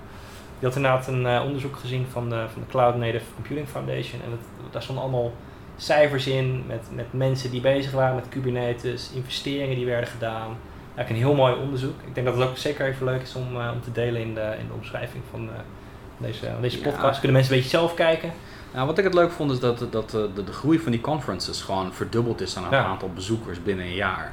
Die 0.59 0.69
had 0.69 0.77
inderdaad 0.77 1.07
een 1.07 1.41
onderzoek 1.41 1.77
gezien 1.77 2.07
van 2.11 2.29
de, 2.29 2.45
van 2.53 2.63
de 2.63 2.69
Cloud 2.71 2.97
Native 2.97 3.25
Computing 3.35 3.69
Foundation. 3.69 4.21
En 4.25 4.31
het, 4.31 4.41
daar 4.73 4.83
stonden 4.83 5.05
allemaal 5.05 5.33
cijfers 5.77 6.27
in 6.27 6.65
met, 6.67 6.81
met 6.95 7.07
mensen 7.13 7.51
die 7.51 7.61
bezig 7.61 7.93
waren 7.93 8.15
met 8.15 8.29
Kubernetes, 8.29 9.11
investeringen 9.15 9.77
die 9.77 9.87
werden 9.87 10.07
gedaan. 10.09 10.57
Eigenlijk 10.97 11.09
een 11.11 11.27
heel 11.29 11.35
mooi 11.45 11.55
onderzoek. 11.55 11.95
Ik 12.07 12.15
denk 12.15 12.27
dat 12.27 12.37
het 12.37 12.49
ook 12.49 12.57
zeker 12.57 12.87
even 12.87 13.05
leuk 13.07 13.23
is 13.23 13.35
om, 13.35 13.57
om 13.57 13.81
te 13.85 13.93
delen 13.93 14.21
in 14.21 14.35
de, 14.35 14.55
in 14.61 14.67
de 14.67 14.73
omschrijving 14.75 15.23
van 15.31 15.51
deze, 16.17 16.47
deze 16.61 16.77
Ja. 16.79 16.83
podcast. 16.91 17.19
Kunnen 17.21 17.37
mensen 17.37 17.55
een 17.55 17.61
beetje 17.63 17.77
zelf 17.79 17.95
kijken. 17.95 18.33
Nou, 18.75 18.87
wat 18.87 18.99
ik 18.99 19.05
het 19.05 19.15
leuk 19.15 19.31
vond 19.31 19.51
is 19.51 19.61
dat, 19.61 19.87
dat 19.91 20.15
eh, 20.15 20.21
de, 20.35 20.45
de 20.45 20.53
groei 20.53 20.79
van 20.79 20.93
die 20.93 21.01
conferences 21.01 21.63
gewoon 21.63 21.93
verdubbeld 21.93 22.41
is 22.41 22.57
aan 22.57 22.63
het 22.63 22.73
Ja. 22.73 22.85
aantal 22.85 23.11
bezoekers 23.13 23.63
binnen 23.63 23.85
een 23.85 23.95
jaar. 23.95 24.33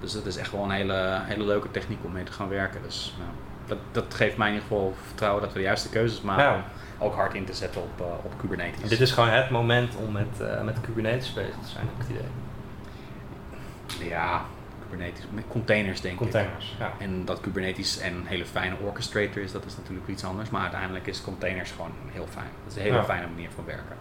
Dus 0.00 0.12
dat 0.12 0.26
is 0.26 0.36
echt 0.36 0.52
wel 0.52 0.62
een 0.64 0.70
hele, 0.70 1.20
hele 1.22 1.44
leuke 1.44 1.70
techniek 1.70 1.98
om 2.04 2.12
mee 2.12 2.24
te 2.24 2.32
gaan 2.32 2.48
werken. 2.48 2.80
Dus 2.82 3.14
nou, 3.18 3.30
dat, 3.66 3.78
dat 3.92 4.14
geeft 4.14 4.36
mij 4.36 4.48
in 4.48 4.54
ieder 4.54 4.68
geval 4.68 4.94
vertrouwen 5.06 5.42
dat 5.42 5.52
we 5.52 5.58
de 5.58 5.64
juiste 5.64 5.88
keuzes 5.88 6.20
maken. 6.20 6.44
Ja. 6.44 6.64
om 6.98 7.06
Ook 7.06 7.14
hard 7.14 7.34
in 7.34 7.44
te 7.44 7.52
zetten 7.54 7.80
op, 7.82 8.00
eh, 8.00 8.06
op 8.24 8.32
Kubernetes. 8.40 8.88
Dit 8.88 9.00
is 9.00 9.12
gewoon 9.12 9.28
het 9.28 9.50
moment 9.50 9.96
om 9.96 10.12
met, 10.12 10.40
eh, 10.40 10.62
met 10.62 10.80
Kubernetes 10.80 11.32
bezig 11.32 11.54
te 11.62 11.68
zijn, 11.68 11.86
heb 11.86 11.94
ik 11.94 12.14
het 12.16 12.16
idee. 13.98 14.08
Ja, 14.08 14.42
Kubernetes, 14.90 15.24
met 15.30 15.44
containers 15.48 16.00
denk 16.00 16.14
ik. 16.14 16.20
Containers, 16.20 16.76
ja. 16.78 16.92
En 16.98 17.24
dat 17.24 17.40
Kubernetes 17.40 18.00
een 18.00 18.22
hele 18.26 18.44
fijne 18.44 18.74
orchestrator 18.84 19.42
is, 19.42 19.52
dat 19.52 19.64
is 19.64 19.76
natuurlijk 19.76 20.08
iets 20.08 20.24
anders. 20.24 20.50
Maar 20.50 20.62
uiteindelijk 20.62 21.06
is 21.06 21.22
containers 21.22 21.70
gewoon 21.70 21.92
heel 22.12 22.26
fijn. 22.30 22.46
Dat 22.64 22.72
is 22.72 22.76
een 22.76 22.82
hele 22.82 22.94
Ja. 22.96 23.04
fijne 23.04 23.26
manier 23.26 23.48
van 23.54 23.64
werken. 23.64 23.96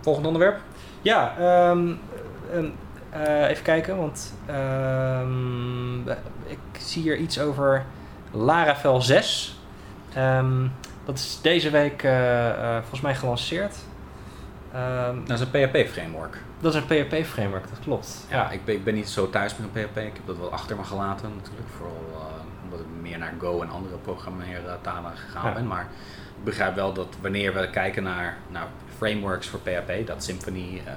Volgend 0.00 0.26
onderwerp? 0.26 0.58
Ja, 1.02 1.34
ehm, 1.38 1.92
ehm, 2.52 2.66
eh, 3.10 3.48
even 3.48 3.64
kijken, 3.64 3.96
want 3.96 4.34
ehm, 4.46 6.08
ik 6.46 6.58
zie 6.78 7.02
hier 7.02 7.16
iets 7.16 7.40
over 7.40 7.84
Laravel 8.30 9.00
6. 9.02 9.58
Ehm, 10.14 10.66
dat 11.04 11.18
is 11.18 11.38
deze 11.42 11.70
week 11.70 12.02
eh, 12.02 12.48
eh, 12.48 12.78
volgens 12.80 13.00
mij 13.00 13.14
gelanceerd. 13.14 13.76
Ehm, 14.72 15.16
Dat 15.24 15.40
is 15.40 15.46
een 15.52 15.68
PHP-framework. 15.70 16.36
dat 16.60 16.74
is 16.74 16.80
een 16.80 16.86
PHP-framework, 17.06 17.68
dat 17.68 17.78
klopt. 17.82 18.26
Ja, 18.30 18.50
ik 18.50 18.64
ben, 18.64 18.74
ik 18.74 18.84
ben 18.84 18.94
niet 18.94 19.08
zo 19.08 19.30
thuis 19.30 19.56
met 19.56 19.66
een 19.74 19.82
PHP. 19.88 19.96
Ik 19.96 20.12
heb 20.16 20.26
dat 20.26 20.36
wel 20.38 20.52
achter 20.52 20.76
me 20.76 20.84
gelaten 20.84 21.30
natuurlijk. 21.36 21.68
Vooral 21.76 22.02
eh, 22.14 22.20
omdat 22.64 22.80
ik 22.80 22.86
meer 23.00 23.18
naar 23.18 23.32
Go 23.40 23.62
en 23.62 23.70
andere 23.70 23.96
programmeertalen 23.96 25.16
gegaan 25.16 25.46
Ja. 25.48 25.52
ben. 25.54 25.66
Maar 25.66 25.86
ik 26.38 26.44
begrijp 26.44 26.74
wel 26.74 26.92
dat 26.92 27.16
wanneer 27.20 27.54
we 27.54 27.70
kijken 27.70 28.02
naar, 28.02 28.36
naar 28.48 28.66
frameworks 28.96 29.48
voor 29.48 29.60
PHP, 29.60 30.06
dat 30.06 30.24
Symfony, 30.24 30.82
eh, 30.84 30.92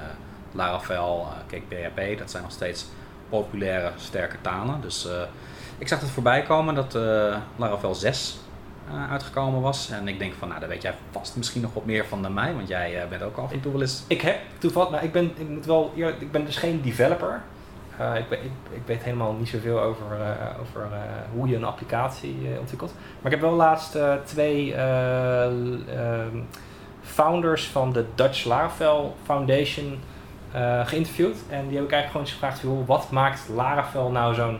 Laravel, 0.51 1.27
eh 1.31 1.38
kijk 1.47 1.67
PHP, 1.67 2.17
dat 2.19 2.31
zijn 2.31 2.43
nog 2.43 2.51
steeds 2.51 2.86
populaire, 3.29 3.91
sterke 3.95 4.36
talen. 4.41 4.81
Dus 4.81 5.07
eh, 5.10 5.21
ik 5.77 5.88
zag 5.88 5.99
het 5.99 6.10
voorbij 6.10 6.41
komen 6.43 6.75
dat 6.75 6.95
eh, 6.95 7.38
Laravel 7.55 7.95
6 7.95 8.38
eh, 8.38 8.51
uitgekomen 9.10 9.62
was. 9.62 9.89
En 9.89 10.08
ik 10.08 10.20
denk 10.20 10.34
van, 10.39 10.48
nou, 10.48 10.60
daar 10.60 10.70
weet 10.70 10.82
jij 10.82 10.94
vast 11.12 11.36
misschien 11.36 11.62
nog 11.62 11.74
wat 11.74 11.86
meer 11.86 12.06
van 12.06 12.22
dan 12.22 12.34
mij, 12.34 12.54
want 12.54 12.67
jij 12.67 13.02
eh, 13.02 13.08
bent 13.10 13.22
ook 13.24 13.38
af 13.38 13.52
en 13.52 13.60
toe 13.62 13.88
Ik 14.08 14.22
heb 14.22 14.39
toevallig, 14.58 14.89
nou, 14.89 15.04
ik 15.04 15.12
ben, 15.12 15.32
ik 15.38 15.50
moet 15.50 15.65
wel, 15.65 15.91
eerlijk- 15.96 16.22
ik 16.22 16.32
ben 16.32 16.46
dus 16.46 16.58
geen 16.58 16.82
developer. 16.82 17.41
Eh, 17.98 18.15
ik, 18.15 18.26
weet, 18.30 18.39
ik, 18.44 18.52
ik 18.72 18.82
weet 18.86 19.04
helemaal 19.04 19.34
niet 19.34 19.50
zoveel 19.50 19.82
over, 19.82 20.06
eh, 20.22 20.60
over 20.62 20.82
eh, 20.82 21.00
hoe 21.34 21.48
je 21.48 21.56
een 21.56 21.63
applicatie 21.63 22.36
eh, 22.54 22.60
ontwikkelt. 22.60 22.94
Maar 23.22 23.32
ik 23.32 23.39
heb 23.39 23.50
wel 23.50 23.58
laatst 23.58 23.96
eh, 23.96 24.13
twee 24.24 24.74
eh, 24.74 25.46
ehm, 25.46 26.38
founders 27.02 27.67
van 27.67 27.94
de 27.94 28.06
Dutch 28.15 28.46
Laravel 28.46 29.15
Foundation 29.24 30.00
eh, 30.52 30.88
geïnterviewd. 30.88 31.38
En 31.50 31.67
die 31.67 31.76
heb 31.78 31.86
ik 31.86 31.91
eigenlijk 31.91 32.08
gewoon 32.12 32.22
eens 32.22 32.32
gevraagd, 32.32 32.86
wat 32.86 33.12
maakt 33.12 33.50
Laravel 33.56 34.10
nou 34.12 34.34
zo'n 34.34 34.58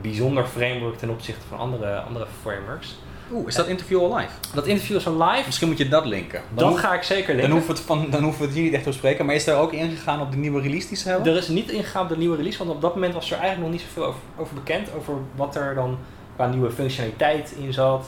bijzonder 0.00 0.44
framework 0.46 0.98
ten 0.98 1.10
opzichte 1.10 1.46
van 1.48 1.58
andere, 1.58 2.00
andere 2.00 2.26
frameworks? 2.42 2.98
Oeh, 3.32 3.46
is 3.48 3.54
dat 3.54 3.66
interview 3.66 3.98
al 4.00 4.16
live? 4.16 4.32
Dat 4.54 4.66
interview 4.66 4.96
is 4.96 5.06
al 5.06 5.16
live. 5.24 5.42
Misschien 5.46 5.68
moet 5.68 5.78
je 5.78 5.88
dat 5.88 6.04
linken. 6.04 6.40
Dan 6.48 6.64
Dat 6.64 6.68
hoef- 6.68 6.80
ga 6.80 6.94
ik 6.94 7.02
zeker 7.02 7.26
Dan 7.26 7.36
linken. 7.36 7.52
hoeven, 7.52 7.70
we 7.70 7.78
het 7.78 7.86
van, 7.86 8.10
dan 8.10 8.22
hoeven 8.22 8.40
we 8.40 8.46
het 8.46 8.54
hier 8.54 8.64
niet 8.64 8.72
echt 8.72 8.82
te 8.82 8.88
bespreken. 8.88 9.26
Maar 9.26 9.34
is 9.34 9.46
er 9.46 9.56
ook 9.56 9.72
ingegaan 9.72 10.20
op 10.20 10.30
de 10.30 10.36
nieuwe 10.36 10.60
release 10.60 10.88
die 10.88 10.96
ze 10.96 11.08
hebben? 11.08 11.32
Er 11.32 11.38
is 11.38 11.48
niet 11.48 11.70
ingegaan 11.70 12.02
op 12.02 12.08
de 12.08 12.16
nieuwe 12.16 12.36
release, 12.36 12.58
want 12.58 12.70
op 12.70 12.80
dat 12.80 12.94
moment 12.94 13.14
was 13.14 13.30
er 13.30 13.38
eigenlijk 13.38 13.62
nog 13.62 13.70
niet 13.80 13.88
zoveel 13.88 14.04
over, 14.08 14.20
over 14.36 14.54
bekend. 14.54 14.88
Over 14.96 15.14
wat 15.34 15.56
er 15.56 15.74
dan 15.74 15.98
qua 16.34 16.46
nieuwe 16.46 16.70
functionaliteit 16.70 17.54
in 17.58 17.72
zat. 17.72 18.06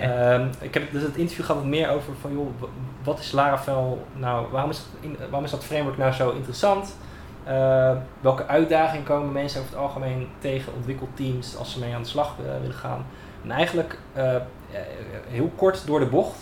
Ehm, 0.00 0.46
ik 0.60 0.74
heb 0.74 0.92
dus 0.92 1.02
het 1.02 1.16
interview 1.16 1.44
gaat 1.44 1.56
wat 1.56 1.64
meer 1.64 1.88
over 1.90 2.12
van 2.20 2.32
joh, 2.32 2.48
wat 3.04 3.18
is 3.18 3.32
Laravel 3.32 4.06
nou, 4.12 4.46
waarom 4.50 4.70
is, 4.70 4.82
in- 5.00 5.16
waarom 5.18 5.44
is 5.44 5.50
dat 5.50 5.64
framework 5.64 5.96
nou 5.98 6.12
zo 6.12 6.30
interessant? 6.30 6.96
Eh, 7.44 7.90
welke 8.20 8.46
uitdagingen 8.46 9.04
komen 9.04 9.32
mensen 9.32 9.60
over 9.60 9.72
het 9.72 9.80
algemeen 9.82 10.28
tegen 10.38 10.72
ontwikkelteams 10.76 11.56
als 11.56 11.72
ze 11.72 11.78
mee 11.78 11.94
aan 11.94 12.02
de 12.02 12.08
slag 12.08 12.34
eh, 12.38 12.60
willen 12.60 12.76
gaan? 12.76 13.06
En 13.44 13.50
eigenlijk 13.50 13.98
eh, 14.12 14.34
heel 15.28 15.50
kort 15.56 15.86
door 15.86 16.00
de 16.00 16.06
bocht 16.06 16.38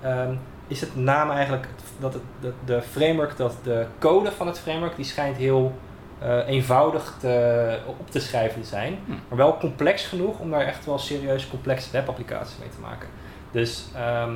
ehm, 0.00 0.34
is 0.66 0.80
het 0.80 0.96
naam 0.96 1.30
eigenlijk 1.30 1.66
dat 1.98 2.12
het, 2.12 2.22
de, 2.40 2.52
de 2.64 2.82
framework, 2.82 3.36
dat 3.36 3.54
de 3.62 3.86
code 3.98 4.32
van 4.32 4.46
het 4.46 4.58
framework, 4.58 4.96
die 4.96 5.04
schijnt 5.04 5.36
heel 5.36 5.72
eh, 6.18 6.48
eenvoudig 6.48 7.16
te, 7.20 7.78
op 7.86 8.10
te 8.10 8.20
schrijven 8.20 8.60
te 8.60 8.66
zijn. 8.66 8.98
Hm. 9.04 9.10
Maar 9.10 9.38
wel 9.38 9.58
complex 9.58 10.06
genoeg 10.06 10.38
om 10.38 10.50
daar 10.50 10.66
echt 10.66 10.86
wel 10.86 10.98
serieus 10.98 11.48
complexe 11.48 11.90
webapplicaties 11.92 12.58
mee 12.58 12.68
te 12.68 12.80
maken. 12.80 13.08
Dus 13.50 13.84
ehm, 13.94 14.34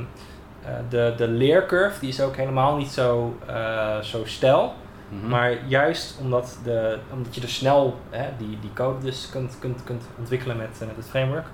eh, 0.65 0.73
de, 0.89 1.15
de 1.17 1.29
leercurve 1.29 2.01
die 2.01 2.09
is 2.09 2.21
ook 2.21 2.37
helemaal 2.37 2.77
niet 2.77 2.91
zo, 2.91 3.37
eh, 3.47 3.99
zo 4.01 4.25
stijl. 4.25 4.73
Mhm. 5.09 5.29
Maar 5.29 5.67
juist 5.67 6.19
omdat, 6.21 6.59
de, 6.65 6.99
omdat 7.13 7.35
je 7.35 7.41
er 7.41 7.49
snel 7.49 7.99
hè, 8.11 8.29
die, 8.39 8.59
die 8.61 8.73
code 8.75 9.05
dus 9.05 9.29
kunt, 9.31 9.57
kunt, 9.59 9.85
kunt 9.85 10.03
ontwikkelen 10.19 10.57
met, 10.57 10.79
eh, 10.81 10.87
met 10.87 10.97
het 10.97 11.09
framework, 11.09 11.47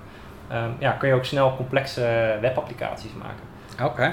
ehm, 0.49 0.69
ja, 0.79 0.91
kun 0.91 1.07
je 1.07 1.13
ook 1.13 1.25
snel 1.25 1.55
complexe 1.55 2.37
webapplicaties 2.41 3.11
maken. 3.17 3.89
Oké. 3.91 4.03
Eh, 4.03 4.11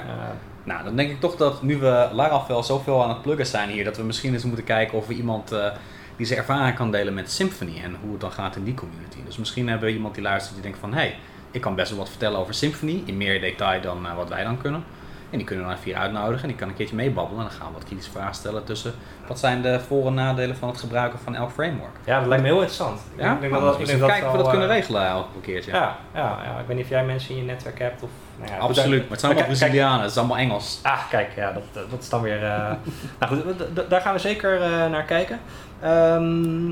Nou, 0.63 0.83
dan 0.83 0.95
denk 0.95 1.09
ik 1.09 1.19
toch 1.19 1.35
dat 1.35 1.61
nu 1.61 1.77
we 1.77 2.09
Laravel 2.11 2.63
zoveel 2.63 3.03
aan 3.03 3.09
het 3.09 3.21
pluggen 3.21 3.45
zijn 3.45 3.69
hier, 3.69 3.83
dat 3.83 3.97
we 3.97 4.03
misschien 4.03 4.33
eens 4.33 4.43
moeten 4.43 4.63
kijken 4.63 4.97
of 4.97 5.07
we 5.07 5.13
iemand 5.13 5.51
eh, 5.51 5.71
die 6.15 6.25
zijn 6.25 6.39
ervaring 6.39 6.75
kan 6.75 6.91
delen 6.91 7.13
met 7.13 7.31
Symfony 7.31 7.81
en 7.83 7.95
hoe 8.01 8.11
het 8.11 8.21
dan 8.21 8.31
gaat 8.31 8.55
in 8.55 8.63
die 8.63 8.73
community. 8.73 9.17
Dus 9.25 9.37
misschien 9.37 9.67
hebben 9.67 9.87
we 9.87 9.95
iemand 9.95 10.13
die 10.13 10.23
luistert 10.23 10.53
die 10.53 10.63
denkt 10.63 10.79
van, 10.79 10.93
hé, 10.93 10.99
hey, 10.99 11.15
ik 11.51 11.61
kan 11.61 11.75
best 11.75 11.89
wel 11.89 11.99
wat 11.99 12.09
vertellen 12.09 12.39
over 12.39 12.53
Symfony 12.53 13.03
in 13.05 13.17
meer 13.17 13.41
detail 13.41 13.81
dan 13.81 14.05
eh, 14.05 14.15
wat 14.15 14.29
wij 14.29 14.43
dan 14.43 14.57
kunnen. 14.57 14.83
En 15.29 15.37
die 15.37 15.47
kunnen 15.47 15.65
we 15.65 15.69
dan 15.71 15.79
even 15.79 15.91
hier 15.91 16.01
uitnodigen 16.01 16.41
en 16.41 16.47
die 16.47 16.57
kan 16.57 16.67
een 16.67 16.75
keertje 16.75 16.95
meebabbelen 16.95 17.43
en 17.43 17.49
dan 17.49 17.57
gaan 17.59 17.67
we 17.67 17.73
wat 17.73 17.83
kritische 17.83 18.11
vragen 18.11 18.35
stellen 18.35 18.63
tussen 18.63 18.93
wat 19.27 19.39
zijn 19.39 19.61
de 19.61 19.79
voor- 19.79 20.07
en 20.07 20.13
nadelen 20.13 20.55
van 20.55 20.69
het 20.69 20.77
gebruiken 20.79 21.19
van 21.19 21.35
elk 21.35 21.51
framework. 21.51 21.95
ja, 22.05 22.19
dat 22.19 22.27
lijkt 22.27 22.43
me 22.43 22.49
heel 22.49 22.57
interessant. 22.59 22.99
Ik 22.99 23.19
Ja, 23.19 23.23
denk- 23.23 23.33
ik 23.35 23.39
denk 23.41 23.51
Nou, 23.51 23.63
dat- 23.63 23.71
dat 23.71 23.81
ik 23.81 23.85
we 23.85 23.91
denk 23.91 24.03
eens 24.03 24.11
kijken 24.11 24.27
of 24.29 24.31
we 24.37 24.41
dat 24.41 24.49
kunnen 24.51 24.69
eh, 24.69 24.75
regelen 24.75 25.07
elke 25.07 25.39
keertje. 25.41 25.71
Ja, 25.71 25.95
ja, 26.13 26.39
ja, 26.43 26.59
ik 26.59 26.67
weet 26.67 26.75
niet 26.75 26.85
of 26.85 26.91
jij 26.91 27.05
mensen 27.05 27.29
in 27.29 27.37
je 27.37 27.43
netwerk 27.43 27.79
hebt 27.79 28.03
of... 28.03 28.09
Nou 28.39 28.51
ja, 28.51 28.57
Absoluut, 28.57 29.01
maar 29.01 29.09
het 29.11 29.19
zijn 29.19 29.31
allemaal 29.31 29.49
Brazilianen, 29.49 30.01
het 30.01 30.11
is 30.11 30.17
allemaal 30.17 30.37
Engels. 30.37 30.79
Ah, 30.83 31.09
kijk, 31.09 31.31
ja, 31.35 31.51
dat, 31.51 31.89
dat 31.89 31.99
is 32.01 32.09
dan 32.09 32.21
weer... 32.21 32.43
eh, 32.43 32.71
nou 33.19 33.35
goed, 33.41 33.89
daar 33.89 34.01
gaan 34.01 34.13
we 34.13 34.19
zeker 34.19 34.61
eh, 34.61 34.69
naar 34.69 35.03
kijken. 35.03 35.39
Ehm, 35.81 36.69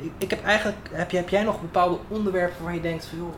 ik- 0.00 0.12
ik 0.18 0.30
heb 0.30 0.44
eigenlijk... 0.44 0.76
Heb, 0.92 1.10
je, 1.10 1.16
heb 1.16 1.28
jij 1.28 1.42
nog 1.42 1.60
bepaalde 1.60 1.96
onderwerpen 2.08 2.64
waar 2.64 2.74
je 2.74 2.80
denkt 2.80 3.06
van... 3.06 3.18
Joh, 3.18 3.34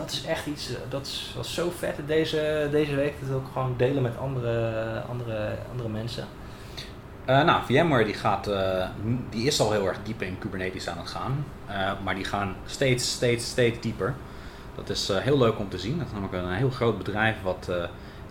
dat 0.00 0.10
is 0.10 0.24
echt 0.24 0.46
iets... 0.46 0.70
eh, 0.70 0.80
dat 0.88 1.10
was 1.36 1.54
zo 1.54 1.70
vet 1.78 1.96
deze, 2.06 2.68
deze 2.70 2.94
week. 2.94 3.14
Dat 3.20 3.36
ook 3.36 3.46
gewoon 3.52 3.74
delen 3.76 4.02
met 4.02 4.18
andere, 4.18 5.02
andere, 5.08 5.56
andere 5.70 5.88
mensen. 5.88 6.24
Eh, 7.24 7.44
nou, 7.44 7.64
VMware 7.64 8.04
die 8.04 8.14
gaat, 8.14 8.46
eh, 8.46 8.88
die 9.30 9.46
is 9.46 9.60
al 9.60 9.72
heel 9.72 9.86
erg 9.86 9.98
diep 10.02 10.22
in 10.22 10.38
Kubernetes 10.38 10.88
aan 10.88 10.98
het 10.98 11.08
gaan. 11.08 11.44
Maar 12.04 12.14
die 12.14 12.24
gaan 12.24 12.56
steeds, 12.66 13.12
steeds, 13.12 13.48
steeds 13.48 13.80
dieper. 13.80 14.14
Dat 14.74 14.88
is 14.88 15.08
heel 15.12 15.38
leuk 15.38 15.58
om 15.58 15.68
te 15.68 15.78
zien. 15.78 15.98
Dat 15.98 16.06
is 16.06 16.12
namelijk 16.12 16.34
een 16.34 16.52
heel 16.52 16.70
groot 16.70 16.98
bedrijf 16.98 17.42
wat 17.42 17.70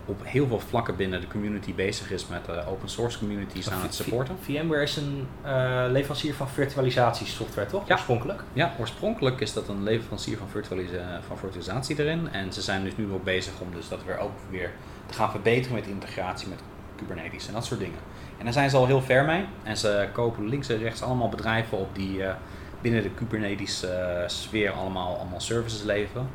op 0.09 0.19
heel 0.23 0.47
veel 0.47 0.59
vlakken 0.59 0.95
binnen 0.95 1.21
de 1.21 1.27
community 1.27 1.73
bezig 1.73 2.11
is 2.11 2.27
met 2.27 2.47
eh, 2.47 2.69
open 2.71 2.89
source 2.89 3.19
communities 3.19 3.69
aan 3.69 3.81
het 3.81 3.93
supporten. 3.95 4.35
VMware 4.41 4.81
is 4.81 4.95
een 4.95 5.27
eh, 5.41 5.85
leverancier 5.89 6.33
van 6.33 6.49
virtualisatiesoftware, 6.49 7.67
toch? 7.67 7.87
Ja. 7.87 7.93
Oorspronkelijk. 7.93 8.43
Ja, 8.53 8.73
oorspronkelijk 8.79 9.39
is 9.39 9.53
dat 9.53 9.67
een 9.67 9.83
leverancier 9.83 10.37
van, 10.37 10.47
virtualisa- 10.49 11.21
van 11.27 11.37
virtualisatie 11.37 11.99
erin. 11.99 12.29
En 12.31 12.53
ze 12.53 12.61
zijn 12.61 12.83
dus 12.83 12.97
nu 12.97 13.11
ook 13.11 13.23
bezig 13.23 13.59
om 13.59 13.67
dus 13.75 13.89
dat 13.89 13.99
weer 14.05 14.17
ook 14.17 14.31
weer 14.49 14.71
te 15.05 15.13
gaan 15.13 15.31
verbeteren 15.31 15.75
met 15.75 15.87
integratie 15.87 16.47
met 16.47 16.59
Kubernetes 16.95 17.47
en 17.47 17.53
dat 17.53 17.65
soort 17.65 17.79
dingen. 17.79 17.99
En 18.37 18.43
daar 18.43 18.53
zijn 18.53 18.69
ze 18.69 18.77
al 18.77 18.85
heel 18.85 19.01
ver 19.01 19.25
mee. 19.25 19.45
En 19.63 19.77
ze 19.77 20.07
kopen 20.13 20.47
links 20.47 20.69
en 20.69 20.77
rechts 20.77 21.01
allemaal 21.01 21.29
bedrijven 21.29 21.77
op 21.77 21.95
die 21.95 22.23
eh, 22.23 22.33
binnen 22.81 23.03
de 23.03 23.09
Kubernetes 23.09 23.83
eh, 23.83 24.27
sfeer 24.27 24.71
allemaal, 24.71 25.17
allemaal 25.17 25.41
services 25.41 25.83
leveren. 25.83 26.27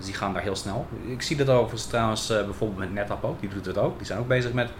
Dus 0.00 0.08
die 0.08 0.18
gaan 0.18 0.32
daar 0.32 0.42
heel 0.42 0.56
snel. 0.56 0.86
Ik 1.06 1.22
zie 1.22 1.36
dat 1.36 1.48
overigens 1.48 1.86
trouwens 1.86 2.30
eh, 2.30 2.44
bijvoorbeeld 2.44 2.78
met 2.78 2.92
NetApp 2.92 3.24
ook. 3.24 3.40
Die 3.40 3.48
doet 3.48 3.66
het 3.66 3.78
ook. 3.78 3.96
Die 3.96 4.06
zijn 4.06 4.18
ook 4.18 4.28
bezig 4.28 4.52
met 4.52 4.70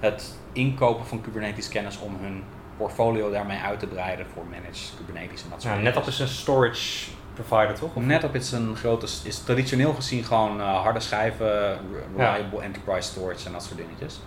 het 0.00 0.34
inkopen 0.52 1.06
van 1.06 1.20
Kubernetes 1.20 1.68
kennis 1.68 1.98
om 1.98 2.16
hun 2.20 2.42
portfolio 2.76 3.30
daarmee 3.30 3.58
uit 3.58 3.78
te 3.78 3.86
breiden 3.86 4.26
voor 4.34 4.44
managed 4.50 4.92
Kubernetes 4.96 5.42
en 5.42 5.48
dat 5.50 5.62
soort 5.62 5.74
Ja. 5.74 5.80
NetApp 5.80 6.06
is 6.06 6.18
een 6.18 6.28
storage 6.28 7.10
provider, 7.34 7.74
toch? 7.74 7.94
Of- 7.94 8.02
NetApp 8.02 8.34
is 8.34 8.52
een 8.52 8.76
grote, 8.76 9.06
is 9.24 9.38
traditioneel 9.38 9.94
gezien 9.94 10.24
gewoon 10.24 10.60
eh, 10.60 10.80
harde 10.82 11.00
schijven, 11.00 11.78
reliable 12.16 12.62
enterprise 12.62 13.08
storage 13.10 13.46
en 13.46 13.52
dat 13.52 13.62
soort 13.62 13.76
dingetjes. 13.76 14.20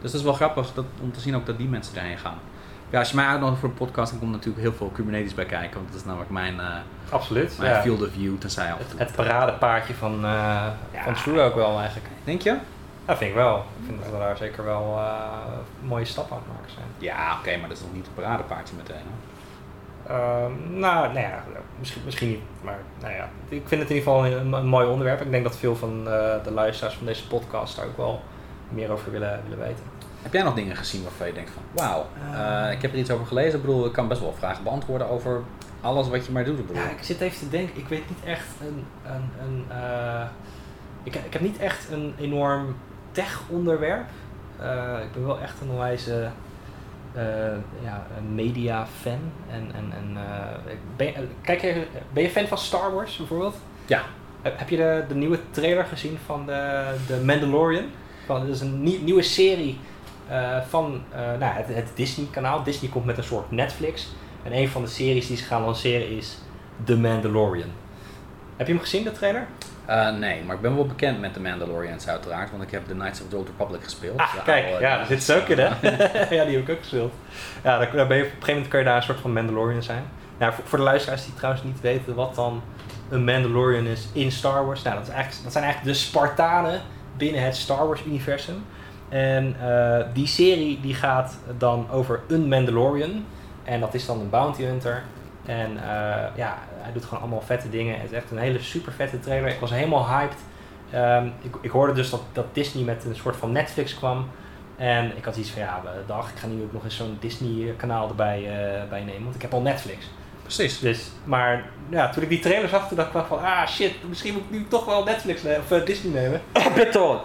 Dus 0.00 0.10
dat 0.10 0.20
is 0.20 0.26
wel 0.26 0.32
grappig 0.36 0.72
dat, 0.74 0.84
om 1.02 1.12
te 1.12 1.20
zien 1.20 1.36
ook 1.36 1.46
dat 1.46 1.58
die 1.58 1.68
mensen 1.68 1.94
daarheen 1.94 2.18
gaan. 2.18 2.38
Ja, 2.90 2.98
als 2.98 3.10
je 3.10 3.16
mij 3.16 3.26
uitnodigt 3.26 3.60
voor 3.60 3.68
een 3.68 3.74
podcast, 3.74 4.10
dan 4.10 4.20
komt 4.20 4.32
natuurlijk 4.32 4.62
heel 4.62 4.72
veel 4.72 4.88
Kubernetes 4.88 5.34
bij 5.34 5.44
kijken, 5.44 5.74
want 5.76 5.86
dat 5.86 5.96
is 6.00 6.04
namelijk 6.04 6.30
mijn, 6.30 6.60
eh, 6.60 6.66
Absoluut. 7.10 7.56
mijn 7.58 7.72
ja. 7.72 7.80
field 7.80 8.02
of 8.06 8.12
view, 8.12 8.38
tenzij 8.38 8.72
af 8.72 8.78
en 8.78 8.84
Het, 8.88 8.98
het 8.98 9.12
paradepaardje 9.16 9.94
van, 9.94 10.20
Ja. 10.20 10.74
van 11.04 11.14
True 11.14 11.40
ook 11.40 11.54
wel 11.54 11.78
eigenlijk. 11.78 12.06
Denk 12.24 12.42
je? 12.42 12.56
Ja, 13.06 13.16
vind 13.16 13.30
ik 13.30 13.36
wel. 13.36 13.56
Ik 13.56 13.84
vind 13.86 14.02
dat 14.02 14.12
we 14.12 14.18
daar 14.18 14.36
zeker 14.36 14.64
wel 14.64 14.96
eh, 14.98 15.14
mooie 15.80 16.04
stappen 16.04 16.36
aan 16.36 16.42
het 16.46 16.52
maken 16.56 16.70
zijn. 16.72 16.86
Ja, 16.98 17.36
oké, 17.38 17.56
maar 17.56 17.68
dat 17.68 17.76
is 17.76 17.82
nog 17.82 17.92
niet 17.92 18.06
een 18.06 18.14
paradepaardje 18.14 18.74
meteen. 18.76 19.06
Ehm, 20.06 20.78
nou, 20.78 21.06
nou 21.12 21.18
ja, 21.20 21.42
misschien, 21.78 22.02
misschien 22.04 22.28
niet. 22.28 22.40
Maar 22.62 22.78
nou 23.00 23.12
ja, 23.14 23.28
ik 23.48 23.62
vind 23.68 23.80
het 23.80 23.90
in 23.90 23.96
ieder 23.96 24.12
geval 24.12 24.26
een, 24.26 24.52
een 24.52 24.66
mooi 24.66 24.86
onderwerp. 24.88 25.20
Ik 25.20 25.30
denk 25.30 25.44
dat 25.44 25.56
veel 25.56 25.76
van 25.76 26.04
de 26.44 26.50
luisteraars 26.54 26.94
van 26.94 27.06
deze 27.06 27.26
podcast 27.26 27.76
daar 27.76 27.86
ook 27.86 27.96
wel 27.96 28.22
meer 28.68 28.90
over 28.90 29.10
willen, 29.12 29.40
willen 29.48 29.64
weten. 29.64 29.84
Heb 30.22 30.32
jij 30.32 30.42
nog 30.42 30.54
dingen 30.54 30.76
gezien 30.76 31.02
waarvan 31.02 31.26
je 31.26 31.32
denkt 31.32 31.50
van, 31.50 31.62
wauw, 31.72 32.06
Eh. 32.32 32.66
eh, 32.66 32.72
ik 32.72 32.82
heb 32.82 32.92
er 32.92 32.98
iets 32.98 33.10
over 33.10 33.26
gelezen. 33.26 33.58
Ik 33.58 33.64
bedoel, 33.66 33.86
ik 33.86 33.92
kan 33.92 34.08
best 34.08 34.20
wel 34.20 34.34
vragen 34.38 34.64
beantwoorden 34.64 35.08
over 35.08 35.42
alles 35.80 36.08
wat 36.08 36.26
je 36.26 36.32
maar 36.32 36.44
doet. 36.44 36.58
Ik 36.58 36.66
bedoel. 36.66 36.82
Ja, 36.82 36.88
ik 36.90 37.02
zit 37.02 37.20
even 37.20 37.38
te 37.38 37.48
denken. 37.48 37.76
Ik 37.80 37.88
weet 37.88 38.08
niet 38.08 38.24
echt 38.24 38.46
een... 38.60 38.84
een, 39.12 39.30
een 39.46 39.64
eh, 39.68 40.26
ik, 41.02 41.14
ik 41.14 41.32
heb 41.32 41.42
niet 41.42 41.58
echt 41.58 41.90
een 41.90 42.14
enorm 42.18 42.76
tech-onderwerp. 43.12 44.06
Eh, 44.60 44.98
ik 45.02 45.12
ben 45.12 45.26
wel 45.26 45.40
echt 45.40 45.60
een 45.60 45.70
onwijze 45.70 46.28
eh, 47.14 47.22
ja, 47.82 48.06
media-fan. 48.34 49.18
En, 49.50 49.70
en, 49.74 49.92
en, 49.92 50.16
ben, 50.96 51.12
kijk 51.42 51.60
je, 51.60 51.86
ben 52.12 52.22
je 52.22 52.30
fan 52.30 52.46
van 52.46 52.58
Star 52.58 52.94
Wars 52.94 53.16
bijvoorbeeld? 53.16 53.56
Ja. 53.86 54.02
Heb, 54.42 54.58
heb 54.58 54.68
je 54.68 54.76
de, 54.76 55.04
de 55.08 55.14
nieuwe 55.14 55.38
trailer 55.50 55.84
gezien 55.84 56.18
van 56.26 56.46
de, 56.46 56.82
de 57.06 57.20
Mandalorian? 57.24 57.84
Van, 58.26 58.40
dat 58.40 58.48
is 58.54 58.60
een 58.60 58.82
nie- 58.82 59.02
nieuwe 59.02 59.22
serie 59.22 59.78
eh, 60.28 60.58
van 60.68 61.02
eh, 61.10 61.18
nou, 61.18 61.54
het, 61.54 61.66
het 61.68 61.88
Disney-kanaal. 61.94 62.62
Disney 62.62 62.90
komt 62.90 63.04
met 63.04 63.18
een 63.18 63.24
soort 63.24 63.50
Netflix. 63.50 64.08
En 64.42 64.56
een 64.56 64.68
van 64.68 64.82
de 64.82 64.88
series 64.88 65.26
die 65.26 65.36
ze 65.36 65.44
gaan 65.44 65.62
lanceren 65.62 66.08
is 66.16 66.38
The 66.84 66.96
Mandalorian. 66.96 67.68
Heb 68.56 68.66
je 68.66 68.72
hem 68.72 68.82
gezien, 68.82 69.04
de 69.04 69.12
trailer? 69.12 69.46
Eh, 69.84 70.10
nee, 70.16 70.42
maar 70.42 70.56
ik 70.56 70.62
ben 70.62 70.74
wel 70.74 70.86
bekend 70.86 71.20
met 71.20 71.34
de 71.34 71.40
Mandalorians 71.40 72.08
uiteraard, 72.08 72.50
want 72.50 72.62
ik 72.62 72.70
heb 72.70 72.86
The 72.86 72.92
Knights 72.92 73.20
of 73.22 73.28
the 73.28 73.36
Old 73.36 73.46
Republic 73.46 73.84
gespeeld. 73.84 74.18
Ah, 74.18 74.34
kijk, 74.44 74.64
oude- 74.66 74.80
ja, 74.80 74.96
daar 74.96 75.06
zit 75.06 75.22
ze 75.22 75.34
ook 75.34 75.48
in, 75.48 75.58
hè? 75.58 75.68
ja, 76.36 76.44
die 76.44 76.56
heb 76.56 76.68
ik 76.68 76.70
ook 76.70 76.78
gespeeld. 76.78 77.12
Ja, 77.62 77.78
daar, 77.78 77.92
daar 77.92 78.06
ben 78.06 78.16
je, 78.16 78.22
op 78.22 78.28
een 78.28 78.34
gegeven 78.34 78.52
moment 78.54 78.68
kun 78.68 78.78
je 78.78 78.84
daar 78.84 78.96
een 78.96 79.02
soort 79.02 79.20
van 79.20 79.32
Mandalorian 79.32 79.82
zijn. 79.82 80.04
Nou, 80.38 80.52
voor, 80.52 80.64
voor 80.66 80.78
de 80.78 80.84
luisteraars 80.84 81.24
die 81.24 81.34
trouwens 81.34 81.64
niet 81.64 81.80
weten 81.80 82.14
wat 82.14 82.34
dan 82.34 82.62
een 83.08 83.24
Mandalorian 83.24 83.86
is 83.86 84.08
in 84.12 84.32
Star 84.32 84.66
Wars. 84.66 84.82
Nou, 84.82 84.96
dat, 84.96 85.06
is 85.06 85.12
eigenlijk, 85.12 85.42
dat 85.44 85.52
zijn 85.52 85.64
eigenlijk 85.64 85.94
de 85.94 86.02
Spartanen 86.04 86.80
binnen 87.16 87.42
het 87.42 87.56
Star 87.56 87.86
Wars-universum. 87.86 88.64
En 89.08 89.56
eh, 89.60 90.04
die 90.12 90.26
serie 90.26 90.80
die 90.80 90.94
gaat 90.94 91.38
dan 91.58 91.90
over 91.90 92.20
een 92.28 92.48
Mandalorian. 92.48 93.24
En 93.64 93.80
dat 93.80 93.94
is 93.94 94.06
dan 94.06 94.20
een 94.20 94.30
bounty 94.30 94.62
hunter. 94.62 95.02
En 95.44 95.76
eh, 95.76 96.36
ja, 96.36 96.58
hij 96.70 96.92
doet 96.92 97.04
gewoon 97.04 97.20
allemaal 97.20 97.40
vette 97.40 97.70
dingen. 97.70 98.00
Het 98.00 98.10
is 98.10 98.16
echt 98.16 98.30
een 98.30 98.38
hele 98.38 98.62
super 98.62 98.92
vette 98.92 99.20
trailer. 99.20 99.50
Ik 99.50 99.60
was 99.60 99.70
helemaal 99.70 100.08
hyped. 100.08 100.38
Ehm, 100.90 101.26
ik, 101.42 101.54
ik 101.60 101.70
hoorde 101.70 101.92
dus 101.92 102.10
dat, 102.10 102.22
dat 102.32 102.54
Disney 102.54 102.84
met 102.84 103.04
een 103.04 103.16
soort 103.16 103.36
van 103.36 103.52
Netflix 103.52 103.94
kwam. 103.94 104.28
En 104.76 105.16
ik 105.16 105.24
had 105.24 105.36
iets 105.36 105.50
van, 105.50 105.62
ja, 105.62 105.82
dag, 106.06 106.30
ik 106.30 106.38
ga 106.38 106.46
nu 106.46 106.62
ook 106.62 106.72
nog 106.72 106.84
eens 106.84 106.96
zo'n 106.96 107.16
Disney-kanaal 107.20 108.08
erbij 108.08 108.40
uh, 108.40 108.88
bij 108.90 109.04
nemen. 109.04 109.22
Want 109.22 109.34
ik 109.34 109.42
heb 109.42 109.52
al 109.52 109.60
Netflix. 109.60 110.08
Precies. 110.42 110.78
Dus, 110.78 111.10
maar 111.24 111.64
ja, 111.88 112.10
toen 112.10 112.22
ik 112.22 112.28
die 112.28 112.38
trailer 112.38 112.68
zag, 112.68 112.88
toen 112.88 112.96
dacht 112.96 113.14
ik 113.14 113.24
van, 113.26 113.42
ah 113.42 113.66
shit, 113.66 114.08
misschien 114.08 114.32
moet 114.32 114.42
ik 114.42 114.50
nu 114.50 114.66
toch 114.68 114.84
wel 114.84 115.04
Netflix 115.04 115.42
nemen, 115.42 115.60
of 115.60 115.70
uh, 115.70 115.84
Disney 115.84 116.12
nemen. 116.12 116.40
Beton! 116.76 117.18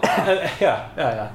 ja, 0.58 0.90
ja, 0.96 1.14
ja. 1.14 1.32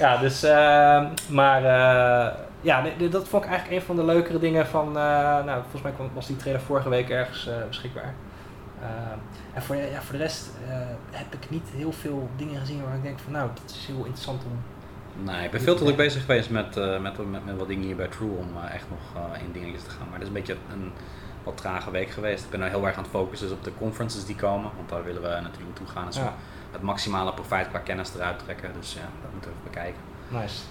Ja, 0.00 0.16
dus, 0.16 0.44
uh, 0.44 1.06
maar 1.28 1.62
uh, 1.62 2.34
ja, 2.60 2.84
dat 3.10 3.28
vond 3.28 3.44
ik 3.44 3.50
eigenlijk 3.50 3.80
een 3.80 3.86
van 3.86 3.96
de 3.96 4.04
leukere 4.04 4.38
dingen 4.38 4.66
van, 4.66 4.88
uh, 4.88 5.44
nou, 5.44 5.60
volgens 5.60 5.82
mij 5.82 5.92
was 6.14 6.26
die 6.26 6.36
trailer 6.36 6.60
vorige 6.60 6.88
week 6.88 7.10
ergens 7.10 7.48
uh, 7.48 7.54
beschikbaar. 7.68 8.14
en 9.54 9.62
voor, 9.62 9.76
ja, 9.76 10.02
voor 10.02 10.16
de 10.16 10.22
rest 10.22 10.50
heb 11.10 11.34
ik 11.34 11.50
niet 11.50 11.68
heel 11.76 11.92
veel 11.92 12.28
dingen 12.36 12.60
gezien 12.60 12.84
waar 12.84 12.94
ik 12.94 13.02
denk 13.02 13.18
van, 13.18 13.32
nou, 13.32 13.48
dat 13.54 13.74
is 13.74 13.86
heel 13.86 14.04
interessant 14.04 14.42
om... 14.44 14.62
Nee, 15.24 15.44
ik 15.44 15.50
ben 15.50 15.60
veel 15.60 15.76
te 15.76 15.84
druk 15.84 15.96
bezig 15.96 16.20
geweest 16.20 16.50
met, 16.50 16.74
met, 17.00 17.30
met, 17.30 17.44
met, 17.44 17.56
wat 17.56 17.68
dingen 17.68 17.84
hier 17.84 17.96
bij 17.96 18.08
True 18.08 18.30
om 18.30 18.48
echt 18.72 18.86
nog 18.90 19.22
in 19.44 19.52
dingetjes 19.52 19.82
te 19.82 19.90
gaan. 19.90 20.04
Maar 20.04 20.18
het 20.18 20.22
is 20.22 20.28
een 20.28 20.34
beetje 20.34 20.56
een 20.72 20.92
wat 21.50 21.60
trage 21.60 21.90
week 21.90 22.10
geweest. 22.10 22.44
Ik 22.44 22.50
ben 22.50 22.60
nu 22.60 22.66
heel 22.66 22.86
erg 22.86 22.96
aan 22.96 23.02
het 23.02 23.12
focussen 23.12 23.48
dus 23.48 23.56
op 23.56 23.64
de 23.64 23.72
conferences 23.78 24.24
die 24.24 24.36
komen, 24.36 24.70
want 24.76 24.88
daar 24.88 25.04
willen 25.04 25.22
we 25.22 25.28
natuurlijk 25.28 25.66
naartoe 25.66 25.86
gaan. 25.86 26.06
Dus 26.06 26.16
ja. 26.16 26.34
het 26.70 26.82
maximale 26.82 27.32
profijt 27.32 27.68
qua 27.68 27.78
kennis 27.78 28.14
eruit 28.14 28.38
trekken. 28.38 28.70
Dus 28.78 28.92
ja, 28.92 29.08
dat 29.22 29.32
moeten 29.32 29.50
we 29.50 29.56
even 29.56 29.70
bekijken. 29.70 30.00
Nice. 30.28 30.62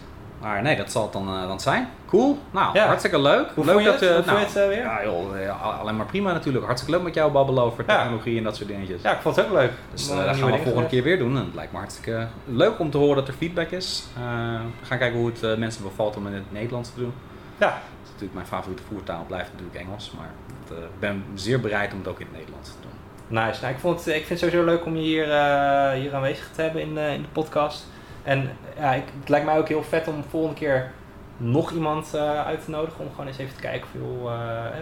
Maar 0.42 0.62
nee, 0.62 0.76
dat 0.76 0.92
zal 0.92 1.04
het 1.04 1.14
dan, 1.14 1.36
uh, 1.36 1.48
dan 1.48 1.60
zijn. 1.60 1.90
Cool. 2.06 2.40
Nou, 2.52 2.74
ja. 2.78 2.86
hartstikke 2.86 3.20
leuk. 3.20 3.52
Hoe 3.56 3.66
leuk 3.66 3.74
vond 3.74 3.86
je 3.86 3.92
dat 3.92 4.00
het, 4.00 4.10
je, 4.10 4.16
Hoe 4.16 4.26
nou, 4.26 4.38
vond 4.40 4.54
je 4.54 4.60
het 4.60 4.70
uh, 4.70 4.76
weer? 4.76 4.86
Ja, 4.86 5.04
joh, 5.04 5.80
alleen 5.80 5.98
maar 5.98 6.06
prima 6.06 6.32
natuurlijk. 6.32 6.66
Hartstikke 6.66 6.96
leuk 6.96 7.06
met 7.06 7.16
jou 7.16 7.32
babbelen 7.32 7.64
over 7.64 7.84
Ja. 7.88 7.98
technologie 7.98 8.38
en 8.38 8.44
dat 8.44 8.56
soort 8.56 8.68
dingetjes. 8.68 9.02
Ja, 9.02 9.12
ik 9.12 9.22
vond 9.22 9.36
het 9.36 9.46
ook 9.46 9.52
leuk. 9.52 9.72
Dus 9.92 10.10
uh, 10.10 10.16
dat 10.16 10.26
gaan 10.26 10.36
we 10.36 10.46
dingen 10.46 10.64
volgende 10.64 10.90
keer 10.90 11.04
weer 11.04 11.18
doen. 11.18 11.38
En 11.38 11.46
het 11.46 11.56
lijkt 11.56 11.72
me 11.72 11.78
hartstikke 11.78 12.28
leuk 12.46 12.80
om 12.80 12.90
te 12.92 12.98
horen 12.98 13.16
dat 13.16 13.28
er 13.28 13.34
feedback 13.34 13.70
is. 13.70 14.06
We 14.14 14.86
gaan 14.86 14.98
kijken 14.98 15.20
hoe 15.20 15.32
het 15.40 15.58
mensen 15.60 15.84
bevalt 15.84 16.16
om 16.16 16.28
in 16.28 16.34
het 16.34 16.52
Nederlands 16.52 16.94
te 16.94 17.00
doen. 17.00 17.14
Ja. 17.58 17.68
Dat 17.68 17.78
is 18.04 18.10
natuurlijk 18.10 18.34
mijn 18.34 18.48
favoriete 18.48 18.84
voertaal, 18.84 19.24
blijft 19.28 19.52
natuurlijk 19.52 19.80
Engels. 19.80 20.12
Maar 20.18 20.30
uh, 20.72 20.78
ik 20.78 21.00
ben 21.00 21.24
zeer 21.34 21.60
bereid 21.60 21.92
om 21.92 22.00
het 22.00 22.08
ook 22.08 22.20
in 22.20 22.26
het 22.26 22.36
Nederlands 22.36 22.70
te 22.70 22.76
doen. 22.82 22.90
Nice. 23.30 23.62
Nou, 23.62 23.74
ik, 23.74 23.80
vond 23.80 24.06
het, 24.06 24.08
ik 24.08 24.26
vind 24.26 24.30
het 24.30 24.40
sowieso 24.40 24.66
leuk 24.66 24.86
om 24.86 24.96
je 24.96 25.02
hier, 25.02 25.28
uh, 25.28 25.92
hier 25.92 26.16
aanwezig 26.16 26.50
te 26.56 26.62
hebben 26.62 26.82
in, 26.82 26.92
uh, 26.94 27.14
in 27.14 27.22
de 27.22 27.28
podcast. 27.28 27.86
En 28.24 28.50
ja, 28.78 28.94
ik, 28.94 29.04
het 29.20 29.30
lijkt 29.30 29.46
mij 29.46 29.58
ook 29.58 29.68
heel 29.68 29.84
vet 29.84 30.08
om 30.08 30.22
de 30.22 30.28
volgende 30.30 30.56
keer 30.56 30.92
nog 31.38 31.72
iemand 31.72 32.12
uh, 32.16 32.46
uit 32.46 32.64
te 32.64 32.70
nodigen. 32.70 33.00
Om 33.00 33.10
gewoon 33.10 33.28
eens 33.28 33.38
even 33.38 33.56
te 33.56 33.62
kijken 33.62 33.88
of 33.94 34.02
joh, 34.02 34.34
eh, 34.34 34.78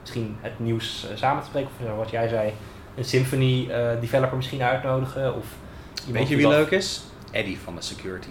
misschien 0.00 0.36
het 0.40 0.58
nieuws 0.58 1.06
samen 1.14 1.42
te 1.42 1.48
spreken. 1.48 1.70
Of 1.90 1.96
wat 1.96 2.10
jij 2.10 2.28
zei, 2.28 2.52
een 2.94 3.04
Symfony 3.04 3.68
developer 4.00 4.36
misschien 4.36 4.62
uitnodigen. 4.62 5.34
Of 5.34 5.44
Weet 6.12 6.28
je 6.28 6.36
wie 6.36 6.48
leuk 6.48 6.70
is? 6.70 7.02
Eddie 7.30 7.58
van 7.58 7.74
de 7.74 7.82
security. 7.82 8.28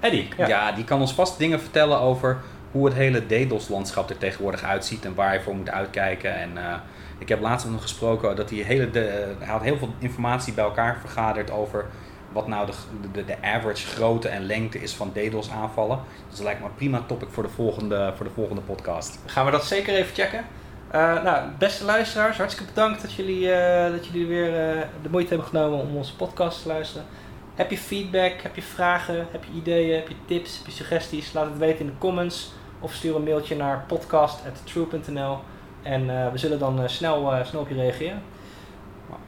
Eddie? 0.00 0.28
Ja. 0.36 0.46
ja, 0.46 0.72
die 0.72 0.84
kan 0.84 1.00
ons 1.00 1.12
vast 1.12 1.38
dingen 1.38 1.60
vertellen 1.60 2.00
over 2.00 2.40
hoe 2.72 2.84
het 2.84 2.94
hele 2.94 3.26
DDoS-landschap 3.26 4.10
er 4.10 4.18
tegenwoordig 4.18 4.62
uitziet 4.62 5.04
en 5.04 5.14
waar 5.14 5.34
je 5.34 5.40
voor 5.40 5.54
moet 5.54 5.70
uitkijken. 5.70 6.34
En 6.34 6.50
uh, 6.54 6.74
ik 7.18 7.28
heb 7.28 7.40
laatst 7.40 7.68
nog 7.68 7.82
gesproken 7.82 8.36
dat 8.36 8.50
hij, 8.50 8.58
hele 8.58 8.90
de, 8.90 9.34
hij 9.38 9.52
had 9.52 9.62
heel 9.62 9.76
veel 9.76 9.94
informatie 9.98 10.52
bij 10.52 10.64
elkaar 10.64 10.96
vergaderd 11.00 11.50
over 11.50 11.86
wat 12.32 12.46
nou 12.46 12.66
de, 12.66 12.72
de, 13.12 13.24
de 13.24 13.42
average 13.42 13.86
grootte 13.86 14.28
en 14.28 14.46
lengte 14.46 14.78
is 14.78 14.94
van 14.94 15.12
DDoS 15.12 15.50
aanvallen. 15.50 16.00
Dus 16.28 16.36
dat 16.36 16.44
lijkt 16.44 16.60
me 16.60 16.66
een 16.66 16.74
prima 16.74 17.02
topic 17.06 17.28
voor 17.30 17.42
de 17.42 17.48
volgende, 17.48 18.12
voor 18.16 18.26
de 18.26 18.32
volgende 18.34 18.60
podcast. 18.60 19.18
Gaan 19.26 19.44
we 19.44 19.50
dat 19.50 19.64
zeker 19.64 19.94
even 19.94 20.14
checken. 20.14 20.44
Uh, 20.94 21.22
nou, 21.22 21.48
beste 21.58 21.84
luisteraars, 21.84 22.36
hartstikke 22.36 22.72
bedankt 22.72 23.02
dat 23.02 23.12
jullie, 23.12 23.48
dat 23.90 24.06
jullie 24.06 24.26
weer 24.26 24.52
de 25.02 25.08
moeite 25.10 25.28
hebben 25.28 25.46
genomen 25.46 25.78
om 25.78 25.96
onze 25.96 26.16
podcast 26.16 26.62
te 26.62 26.68
luisteren. 26.68 27.06
Heb 27.54 27.70
je 27.70 27.78
feedback, 27.78 28.32
heb 28.42 28.54
je 28.54 28.62
vragen, 28.62 29.26
heb 29.30 29.44
je 29.44 29.60
ideeën, 29.60 29.94
heb 29.94 30.08
je 30.08 30.14
tips, 30.24 30.56
heb 30.56 30.66
je 30.66 30.72
suggesties? 30.72 31.32
Laat 31.32 31.44
het 31.44 31.58
weten 31.58 31.78
in 31.78 31.86
de 31.86 31.98
comments 31.98 32.52
of 32.82 32.92
stuur 32.92 33.16
een 33.16 33.22
mailtje 33.22 33.56
naar 33.56 33.84
podcast.true.nl 33.86 35.38
en 35.82 36.02
uh, 36.02 36.28
we 36.32 36.38
zullen 36.38 36.58
dan 36.58 36.82
uh, 36.82 36.88
snel, 36.88 37.32
uh, 37.32 37.44
snel 37.44 37.60
op 37.60 37.68
je 37.68 37.74
reageren. 37.74 38.22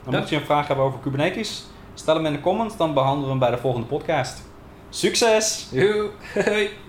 Dan 0.04 0.20
moet 0.20 0.28
je 0.28 0.36
een 0.36 0.44
vraag 0.44 0.66
hebben 0.66 0.84
over 0.84 0.98
Kubernetes, 0.98 1.66
stel 1.94 2.14
hem 2.14 2.26
in 2.26 2.32
de 2.32 2.40
comments, 2.40 2.76
dan 2.76 2.94
behandelen 2.94 3.24
we 3.24 3.30
hem 3.30 3.38
bij 3.38 3.50
de 3.50 3.58
volgende 3.58 3.86
podcast. 3.86 4.42
Succes! 4.88 5.68
Doei! 5.70 6.70